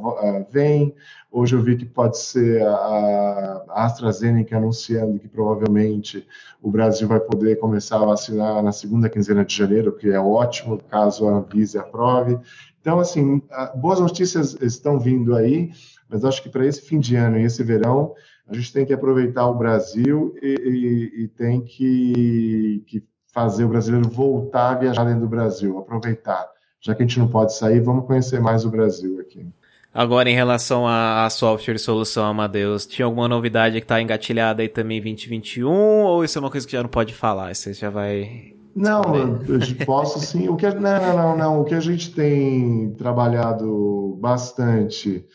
vem. 0.51 0.93
Hoje 1.31 1.55
eu 1.55 1.61
vi 1.61 1.77
que 1.77 1.85
pode 1.85 2.17
ser 2.17 2.61
a, 2.63 3.63
a 3.69 3.85
AstraZeneca 3.85 4.57
anunciando 4.57 5.17
que 5.17 5.29
provavelmente 5.29 6.27
o 6.61 6.69
Brasil 6.69 7.07
vai 7.07 7.19
poder 7.19 7.57
começar 7.57 7.97
a 7.97 8.05
vacinar 8.05 8.61
na 8.61 8.71
segunda 8.71 9.09
quinzena 9.09 9.45
de 9.45 9.55
janeiro, 9.55 9.95
que 9.95 10.09
é 10.09 10.19
ótimo, 10.19 10.77
caso 10.89 11.27
a 11.27 11.37
Anvisa 11.37 11.79
aprove. 11.79 12.37
Então, 12.81 12.99
assim, 12.99 13.41
boas 13.75 13.99
notícias 13.99 14.57
estão 14.61 14.99
vindo 14.99 15.35
aí, 15.35 15.71
mas 16.09 16.25
acho 16.25 16.43
que 16.43 16.49
para 16.49 16.65
esse 16.65 16.81
fim 16.81 16.99
de 16.99 17.15
ano 17.15 17.39
e 17.39 17.43
esse 17.43 17.63
verão, 17.63 18.13
a 18.47 18.53
gente 18.53 18.73
tem 18.73 18.85
que 18.85 18.93
aproveitar 18.93 19.47
o 19.47 19.57
Brasil 19.57 20.33
e, 20.41 20.47
e, 20.47 21.23
e 21.23 21.27
tem 21.27 21.61
que, 21.61 22.83
que 22.87 23.03
fazer 23.39 23.63
o 23.63 23.69
brasileiro 23.69 24.10
voltar 24.10 24.71
a 24.71 24.75
viajar 24.75 25.06
dentro 25.06 25.21
do 25.21 25.28
Brasil, 25.30 25.78
aproveitar. 25.80 26.45
Já 26.82 26.93
que 26.93 27.04
a 27.04 27.06
gente 27.06 27.19
não 27.19 27.28
pode 27.28 27.56
sair, 27.56 27.80
vamos 27.80 28.06
conhecer 28.06 28.41
mais 28.41 28.65
o 28.65 28.69
Brasil 28.69 29.19
aqui. 29.21 29.47
Agora, 29.93 30.30
em 30.30 30.36
relação 30.36 30.86
à 30.86 31.28
software 31.30 31.80
solução 31.80 32.25
Amadeus, 32.25 32.86
tinha 32.86 33.06
alguma 33.06 33.30
novidade 33.30 33.78
que 33.78 33.86
está 33.86 34.02
engatilhada 34.02 34.62
aí 34.62 34.67
também 34.67 34.97
em 34.97 35.02
2021? 35.02 35.69
Ou 35.71 36.23
isso 36.23 36.38
é 36.38 36.41
uma 36.41 36.52
coisa 36.52 36.67
que 36.67 36.73
já 36.73 36.84
não 36.84 36.89
pode 36.89 37.13
falar? 37.13 37.56
Você 37.56 37.73
já 37.73 37.89
vai. 37.89 38.54
Não, 38.75 39.02
eu 39.47 39.86
posso 39.86 40.19
sim. 40.19 40.49
O 40.49 40.58
que, 40.58 40.69
não, 40.69 40.82
não, 40.82 41.17
não, 41.17 41.38
não. 41.38 41.62
O 41.62 41.65
que 41.65 41.73
a 41.73 41.80
gente 41.80 42.13
tem 42.13 42.93
trabalhado 42.97 44.17
bastante 44.21 45.25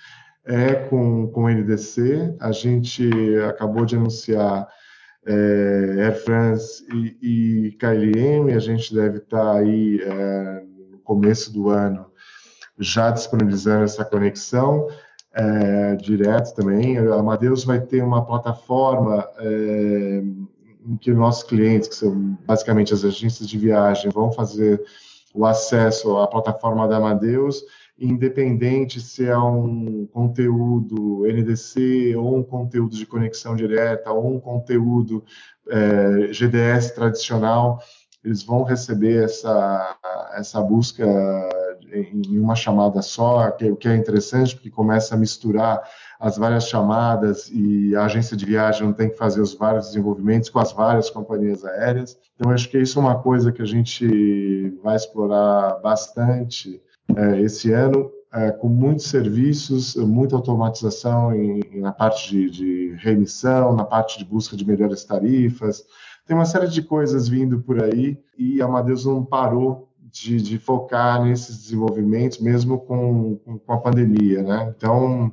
é 0.47 0.75
com, 0.75 1.27
com 1.29 1.45
o 1.45 1.49
NDC. 1.49 2.37
A 2.39 2.53
gente 2.53 3.11
acabou 3.49 3.87
de 3.87 3.97
anunciar 3.97 4.69
é, 5.27 6.05
Air 6.05 6.25
France 6.25 6.85
e, 6.93 7.69
e 7.69 7.73
KLM, 7.73 8.53
a 8.55 8.59
gente 8.59 8.95
deve 8.95 9.19
estar 9.19 9.57
aí 9.57 10.01
é, 10.03 10.63
no 10.91 10.99
começo 10.99 11.53
do 11.53 11.71
ano 11.71 12.07
já 12.79 13.11
disponibilizando 13.11 13.85
essa 13.85 14.05
conexão 14.05 14.89
é, 15.33 15.97
direto 15.97 16.55
também. 16.55 16.99
A 16.99 17.15
Amadeus 17.15 17.65
vai 17.65 17.81
ter 17.81 18.03
uma 18.03 18.25
plataforma 18.25 19.29
é, 19.39 20.23
em 20.87 20.97
que 20.97 21.13
nossos 21.13 21.45
clientes, 21.45 21.89
que 21.89 21.95
são 21.95 22.37
basicamente 22.47 22.93
as 22.93 23.05
agências 23.05 23.49
de 23.49 23.59
viagem, 23.59 24.11
vão 24.11 24.33
fazer 24.33 24.83
o 25.33 25.45
acesso 25.45 26.17
à 26.19 26.27
plataforma 26.27 26.87
da 26.87 26.97
Amadeus 26.97 27.65
independente 27.99 29.01
se 29.01 29.27
é 29.27 29.39
um 29.39 30.07
conteúdo 30.13 31.25
NDC 31.27 32.15
ou 32.17 32.39
um 32.39 32.43
conteúdo 32.43 32.97
de 32.97 33.07
conexão 33.07 33.55
direta 33.55 34.11
ou 34.13 34.35
um 34.35 34.41
conteúdo 34.41 35.25
é, 35.69 36.33
GDS 36.33 36.93
tradicional, 36.93 37.79
eles 38.25 38.43
vão 38.43 38.63
receber 38.63 39.25
essa, 39.25 39.99
essa 40.35 40.61
busca 40.61 41.05
em 41.93 42.39
uma 42.39 42.57
chamada 42.57 43.03
só, 43.03 43.51
que, 43.51 43.71
o 43.71 43.77
que 43.77 43.87
é 43.87 43.95
interessante, 43.95 44.55
porque 44.55 44.71
começa 44.71 45.15
a 45.15 45.19
misturar 45.19 45.83
as 46.19 46.37
várias 46.37 46.67
chamadas 46.69 47.51
e 47.53 47.95
a 47.95 48.07
agência 48.07 48.37
de 48.37 48.47
viagem 48.47 48.87
não 48.87 48.93
tem 48.93 49.11
que 49.11 49.17
fazer 49.17 49.41
os 49.41 49.55
vários 49.55 49.89
desenvolvimentos 49.89 50.49
com 50.49 50.59
as 50.59 50.73
várias 50.73 51.11
companhias 51.11 51.65
aéreas. 51.65 52.19
Então, 52.35 52.51
acho 52.51 52.69
que 52.69 52.79
isso 52.79 52.99
é 52.99 53.03
uma 53.03 53.23
coisa 53.23 53.53
que 53.53 53.63
a 53.63 53.67
gente 53.67 54.71
vai 54.83 54.97
explorar 54.97 55.81
bastante 55.81 56.81
é, 56.81 56.94
esse 57.41 57.73
ano, 57.73 58.11
é, 58.33 58.51
com 58.51 58.69
muitos 58.69 59.07
serviços, 59.07 59.95
muita 59.95 60.35
automatização 60.35 61.33
em, 61.35 61.81
na 61.81 61.93
parte 61.93 62.31
de, 62.31 62.51
de 62.51 62.97
remissão, 62.97 63.77
na 63.77 63.85
parte 63.85 64.19
de 64.19 64.25
busca 64.25 64.57
de 64.57 64.67
melhores 64.67 65.05
tarifas. 65.05 65.85
Tem 66.27 66.35
uma 66.35 66.45
série 66.45 66.67
de 66.67 66.83
coisas 66.83 67.29
vindo 67.29 67.61
por 67.61 67.83
aí 67.83 68.19
e 68.37 68.61
a 68.61 68.65
Amadeus 68.65 69.05
não 69.05 69.25
parou 69.25 69.89
de, 70.15 70.41
de 70.41 70.59
focar 70.59 71.23
nesses 71.23 71.57
desenvolvimentos, 71.59 72.39
mesmo 72.39 72.79
com, 72.79 73.37
com 73.67 73.73
a 73.73 73.79
pandemia, 73.79 74.43
né? 74.43 74.73
Então, 74.77 75.33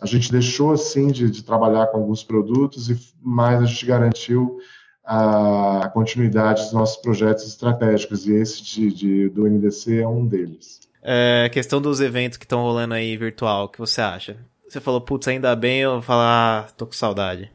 a 0.00 0.06
gente 0.06 0.32
deixou, 0.32 0.72
assim, 0.72 1.08
de, 1.08 1.30
de 1.30 1.44
trabalhar 1.44 1.86
com 1.88 1.98
alguns 1.98 2.24
produtos, 2.24 2.88
e, 2.88 2.98
mas 3.22 3.62
a 3.62 3.66
gente 3.66 3.84
garantiu 3.84 4.58
a 5.04 5.88
continuidade 5.94 6.62
dos 6.62 6.72
nossos 6.72 6.96
projetos 6.96 7.46
estratégicos, 7.46 8.26
e 8.26 8.34
esse 8.34 8.62
de, 8.62 8.92
de 8.92 9.28
do 9.28 9.46
NDC 9.46 10.00
é 10.00 10.08
um 10.08 10.26
deles. 10.26 10.80
É, 11.08 11.48
questão 11.50 11.80
dos 11.80 12.00
eventos 12.00 12.36
que 12.36 12.44
estão 12.44 12.62
rolando 12.62 12.94
aí 12.94 13.16
virtual, 13.16 13.66
o 13.66 13.68
que 13.68 13.78
você 13.78 14.00
acha? 14.00 14.38
Você 14.68 14.80
falou, 14.80 15.00
putz, 15.00 15.28
ainda 15.28 15.54
bem, 15.54 15.82
eu 15.82 15.92
vou 15.92 16.02
falar, 16.02 16.66
ah, 16.66 16.72
tô 16.72 16.84
com 16.84 16.92
saudade. 16.92 17.52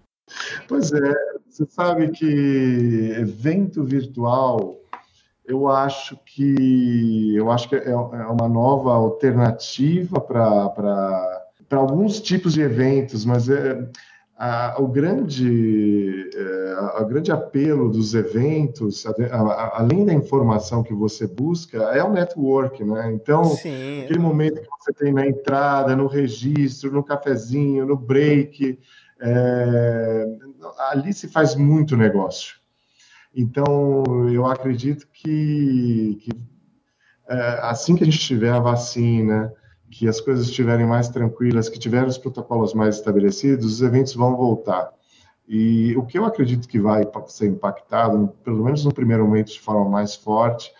Pois 0.69 0.93
é, 0.93 1.13
você 1.49 1.65
sabe 1.65 2.11
que 2.11 3.13
evento 3.17 3.83
virtual, 3.83 4.79
eu 5.45 5.67
acho 5.67 6.17
que 6.25 7.35
eu 7.35 7.51
acho 7.51 7.67
que 7.67 7.75
é, 7.75 7.89
é 7.89 7.95
uma 7.95 8.47
nova 8.47 8.93
alternativa 8.93 10.21
para 10.21 11.43
alguns 11.71 12.21
tipos 12.21 12.53
de 12.53 12.61
eventos, 12.61 13.25
mas 13.25 13.49
é, 13.49 13.85
a, 14.37 14.81
o 14.81 14.87
grande, 14.87 16.20
é, 16.41 16.73
a, 16.97 17.03
grande 17.03 17.31
apelo 17.31 17.89
dos 17.89 18.13
eventos, 18.13 19.05
a, 19.05 19.77
além 19.77 20.05
da 20.05 20.13
informação 20.13 20.83
que 20.83 20.93
você 20.93 21.27
busca, 21.27 21.77
é 21.77 22.03
o 22.03 22.11
network, 22.11 22.83
né? 22.83 23.11
Então, 23.13 23.45
Sim. 23.45 24.03
aquele 24.03 24.19
momento 24.19 24.61
que 24.61 24.67
você 24.79 24.93
tem 24.93 25.13
na 25.13 25.25
entrada, 25.25 25.95
no 25.95 26.07
registro, 26.07 26.91
no 26.91 27.03
cafezinho, 27.03 27.85
no 27.85 27.95
break, 27.95 28.79
é, 29.21 30.25
ali 30.89 31.13
se 31.13 31.27
faz 31.27 31.55
muito 31.55 31.95
negócio. 31.95 32.55
Então, 33.33 34.03
eu 34.29 34.45
acredito 34.45 35.07
que, 35.13 36.17
que 36.21 36.31
é, 37.29 37.59
assim 37.61 37.95
que 37.95 38.03
a 38.03 38.05
gente 38.05 38.19
tiver 38.19 38.51
a 38.51 38.59
vacina, 38.59 39.53
que 39.89 40.07
as 40.07 40.19
coisas 40.19 40.47
estiverem 40.47 40.85
mais 40.85 41.09
tranquilas, 41.09 41.69
que 41.69 41.77
tiverem 41.77 42.07
os 42.07 42.17
protocolos 42.17 42.73
mais 42.73 42.95
estabelecidos, 42.95 43.65
os 43.65 43.81
eventos 43.81 44.13
vão 44.13 44.35
voltar. 44.35 44.91
E 45.47 45.95
o 45.97 46.05
que 46.05 46.17
eu 46.17 46.25
acredito 46.25 46.67
que 46.67 46.79
vai 46.79 47.03
ser 47.27 47.47
impactado, 47.47 48.33
pelo 48.43 48.63
menos 48.63 48.85
no 48.85 48.93
primeiro 48.93 49.25
momento 49.25 49.51
de 49.51 49.59
forma 49.59 49.89
mais 49.89 50.15
forte, 50.15 50.71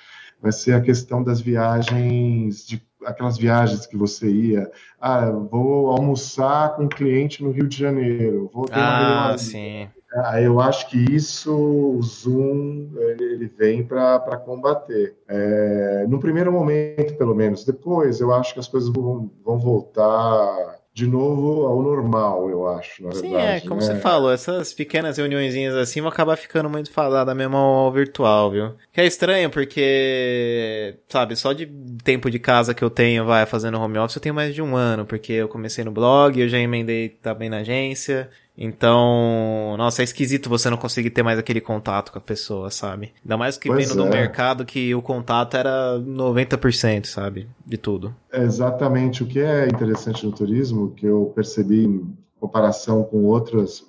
vai 0.41 0.51
ser 0.51 0.73
a 0.73 0.81
questão 0.81 1.23
das 1.23 1.41
viagens, 1.41 2.65
de 2.65 2.81
aquelas 3.05 3.37
viagens 3.37 3.85
que 3.85 3.97
você 3.97 4.29
ia, 4.29 4.71
ah, 4.99 5.29
vou 5.31 5.89
almoçar 5.89 6.75
com 6.75 6.83
um 6.83 6.89
cliente 6.89 7.43
no 7.43 7.51
Rio 7.51 7.67
de 7.67 7.77
Janeiro, 7.77 8.49
vou 8.53 8.65
ter 8.65 8.73
ah, 8.75 9.27
uma 9.29 9.37
sim. 9.37 9.89
Ah, 10.13 10.41
eu 10.41 10.59
acho 10.59 10.89
que 10.89 10.97
isso, 10.97 11.55
o 11.55 12.01
Zoom, 12.01 12.89
ele 12.97 13.47
vem 13.47 13.81
para 13.81 14.37
combater. 14.37 15.15
É, 15.27 16.05
no 16.07 16.19
primeiro 16.19 16.51
momento, 16.51 17.15
pelo 17.15 17.33
menos. 17.33 17.63
Depois, 17.63 18.19
eu 18.19 18.33
acho 18.33 18.53
que 18.53 18.59
as 18.59 18.67
coisas 18.67 18.89
vão, 18.89 19.31
vão 19.41 19.57
voltar 19.57 20.80
de 21.01 21.07
novo 21.07 21.65
ao 21.65 21.81
normal, 21.81 22.47
eu 22.47 22.67
acho, 22.67 23.03
na 23.03 23.11
Sim, 23.11 23.31
verdade. 23.31 23.61
Sim, 23.61 23.65
é, 23.65 23.69
como 23.69 23.81
né? 23.81 23.87
você 23.87 23.95
falou, 23.95 24.31
essas 24.31 24.71
pequenas 24.71 25.17
reuniõezinhas 25.17 25.75
assim 25.75 25.99
vão 25.99 26.11
acabar 26.11 26.37
ficando 26.37 26.69
muito 26.69 26.91
faladas 26.91 27.35
mesmo 27.35 27.57
ao 27.57 27.91
virtual, 27.91 28.51
viu? 28.51 28.73
Que 28.93 29.01
é 29.01 29.05
estranho, 29.07 29.49
porque, 29.49 30.99
sabe, 31.09 31.35
só 31.35 31.53
de 31.53 31.65
tempo 32.03 32.29
de 32.29 32.37
casa 32.37 32.75
que 32.75 32.83
eu 32.83 32.89
tenho, 32.89 33.25
vai, 33.25 33.47
fazendo 33.47 33.79
home 33.79 33.97
office, 33.97 34.15
eu 34.15 34.21
tenho 34.21 34.35
mais 34.35 34.53
de 34.53 34.61
um 34.61 34.75
ano, 34.75 35.03
porque 35.03 35.33
eu 35.33 35.47
comecei 35.47 35.83
no 35.83 35.91
blog, 35.91 36.39
eu 36.39 36.47
já 36.47 36.59
emendei 36.59 37.09
também 37.09 37.49
na 37.49 37.57
agência, 37.57 38.29
então, 38.57 39.75
nossa, 39.77 40.01
é 40.01 40.03
esquisito 40.03 40.49
você 40.49 40.69
não 40.69 40.77
conseguir 40.77 41.09
ter 41.09 41.23
mais 41.23 41.39
aquele 41.39 41.61
contato 41.61 42.11
com 42.11 42.17
a 42.17 42.21
pessoa, 42.21 42.69
sabe? 42.69 43.13
Ainda 43.23 43.37
mais 43.37 43.57
que 43.57 43.69
pois 43.69 43.87
vendo 43.87 44.01
é. 44.01 44.05
do 44.05 44.11
mercado 44.11 44.65
que 44.65 44.93
o 44.93 45.01
contato 45.01 45.55
era 45.55 45.97
90%, 45.99 47.05
sabe? 47.05 47.47
De 47.65 47.77
tudo. 47.77 48.13
É 48.31 48.43
exatamente. 48.43 49.23
O 49.23 49.25
que 49.25 49.39
é 49.39 49.67
interessante 49.67 50.25
no 50.25 50.31
turismo, 50.31 50.91
que 50.91 51.05
eu 51.05 51.31
percebi 51.33 51.85
em 51.85 52.15
comparação 52.39 53.03
com 53.03 53.23
outros, 53.23 53.85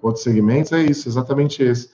com 0.00 0.06
outros 0.06 0.22
segmentos, 0.22 0.72
é 0.72 0.82
isso, 0.82 1.08
exatamente 1.08 1.62
esse. 1.62 1.90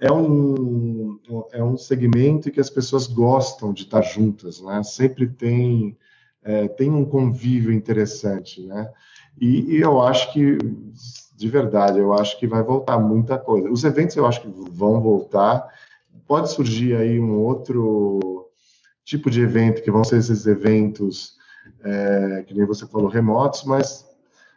É 0.00 0.10
um, 0.10 1.18
é 1.52 1.62
um 1.62 1.76
segmento 1.76 2.50
que 2.50 2.60
as 2.60 2.70
pessoas 2.70 3.06
gostam 3.06 3.72
de 3.72 3.82
estar 3.82 4.02
juntas, 4.02 4.60
né? 4.60 4.82
Sempre 4.82 5.28
tem, 5.28 5.96
é, 6.42 6.68
tem 6.68 6.90
um 6.90 7.04
convívio 7.04 7.72
interessante, 7.72 8.62
né? 8.66 8.90
E, 9.38 9.76
e 9.76 9.80
eu 9.80 10.00
acho 10.00 10.32
que 10.32 10.58
de 11.40 11.48
verdade, 11.48 11.98
eu 11.98 12.12
acho 12.12 12.38
que 12.38 12.46
vai 12.46 12.62
voltar 12.62 12.98
muita 12.98 13.38
coisa. 13.38 13.70
Os 13.70 13.82
eventos 13.82 14.14
eu 14.14 14.26
acho 14.26 14.42
que 14.42 14.48
vão 14.70 15.00
voltar. 15.00 15.66
Pode 16.26 16.50
surgir 16.50 16.94
aí 16.94 17.18
um 17.18 17.38
outro 17.38 18.50
tipo 19.02 19.30
de 19.30 19.40
evento, 19.40 19.82
que 19.82 19.90
vão 19.90 20.04
ser 20.04 20.18
esses 20.18 20.46
eventos, 20.46 21.38
é, 21.82 22.44
que 22.46 22.52
nem 22.52 22.66
você 22.66 22.86
falou, 22.86 23.08
remotos, 23.08 23.64
mas 23.64 24.06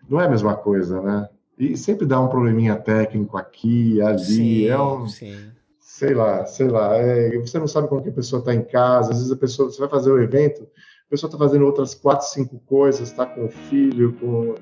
não 0.09 0.19
é 0.19 0.25
a 0.25 0.29
mesma 0.29 0.57
coisa, 0.57 1.01
né? 1.01 1.29
E 1.57 1.77
sempre 1.77 2.05
dá 2.05 2.19
um 2.19 2.27
probleminha 2.27 2.75
técnico 2.75 3.37
aqui, 3.37 4.01
ali. 4.01 4.19
Sim, 4.19 4.67
é 4.67 4.77
um, 4.77 5.07
sim. 5.07 5.51
Sei 5.79 6.13
lá, 6.13 6.45
sei 6.45 6.67
lá. 6.67 6.97
É, 6.97 7.37
você 7.37 7.57
não 7.59 7.67
sabe 7.67 7.87
como 7.87 8.03
que 8.03 8.09
a 8.09 8.13
pessoa 8.13 8.41
está 8.41 8.53
em 8.53 8.61
casa. 8.61 9.11
Às 9.11 9.19
vezes 9.19 9.31
a 9.31 9.37
pessoa, 9.37 9.71
você 9.71 9.79
vai 9.79 9.89
fazer 9.89 10.11
o 10.11 10.21
evento, 10.21 10.63
a 11.07 11.09
pessoa 11.09 11.29
está 11.29 11.37
fazendo 11.37 11.65
outras 11.65 11.95
quatro, 11.95 12.27
cinco 12.27 12.59
coisas, 12.65 13.07
está 13.07 13.25
com 13.25 13.45
o 13.45 13.49
filho, 13.49 14.11
com 14.19 14.55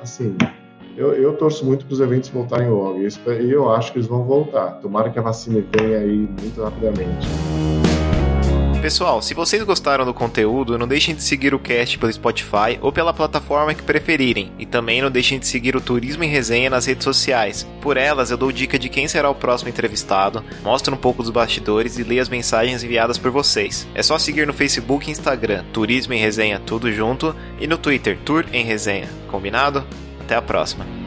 assim 0.00 0.36
eu, 0.96 1.12
eu 1.12 1.32
torço 1.36 1.64
muito 1.64 1.84
para 1.84 1.94
os 1.94 2.00
eventos 2.00 2.28
voltarem 2.30 2.68
logo 2.68 3.00
e 3.00 3.50
eu 3.50 3.70
acho 3.72 3.92
que 3.92 3.98
eles 3.98 4.08
vão 4.08 4.24
voltar. 4.24 4.78
Tomara 4.80 5.10
que 5.10 5.18
a 5.18 5.22
vacina 5.22 5.62
venha 5.76 5.98
aí 5.98 6.28
muito 6.40 6.62
rapidamente. 6.62 7.26
Pessoal, 8.80 9.22
se 9.22 9.32
vocês 9.32 9.62
gostaram 9.62 10.04
do 10.04 10.12
conteúdo, 10.12 10.76
não 10.76 10.86
deixem 10.86 11.14
de 11.14 11.22
seguir 11.22 11.54
o 11.54 11.58
cast 11.58 11.98
pelo 11.98 12.12
Spotify 12.12 12.78
ou 12.82 12.92
pela 12.92 13.14
plataforma 13.14 13.72
que 13.72 13.82
preferirem. 13.82 14.52
E 14.58 14.66
também 14.66 15.00
não 15.00 15.10
deixem 15.10 15.38
de 15.38 15.46
seguir 15.46 15.74
o 15.74 15.80
Turismo 15.80 16.22
em 16.22 16.28
Resenha 16.28 16.68
nas 16.68 16.84
redes 16.84 17.02
sociais. 17.02 17.66
Por 17.80 17.96
elas, 17.96 18.30
eu 18.30 18.36
dou 18.36 18.52
dica 18.52 18.78
de 18.78 18.90
quem 18.90 19.08
será 19.08 19.30
o 19.30 19.34
próximo 19.34 19.70
entrevistado, 19.70 20.44
mostro 20.62 20.94
um 20.94 20.98
pouco 20.98 21.22
dos 21.22 21.30
bastidores 21.30 21.98
e 21.98 22.04
leio 22.04 22.20
as 22.20 22.28
mensagens 22.28 22.84
enviadas 22.84 23.16
por 23.16 23.30
vocês. 23.30 23.88
É 23.94 24.02
só 24.02 24.18
seguir 24.18 24.46
no 24.46 24.52
Facebook 24.52 25.08
e 25.08 25.12
Instagram, 25.12 25.64
Turismo 25.72 26.12
em 26.12 26.20
Resenha 26.20 26.60
tudo 26.60 26.92
junto, 26.92 27.34
e 27.58 27.66
no 27.66 27.78
Twitter, 27.78 28.18
Tour 28.22 28.44
em 28.52 28.66
Resenha. 28.66 29.08
Combinado? 29.28 29.82
Até 30.24 30.36
a 30.36 30.42
próxima. 30.42 31.03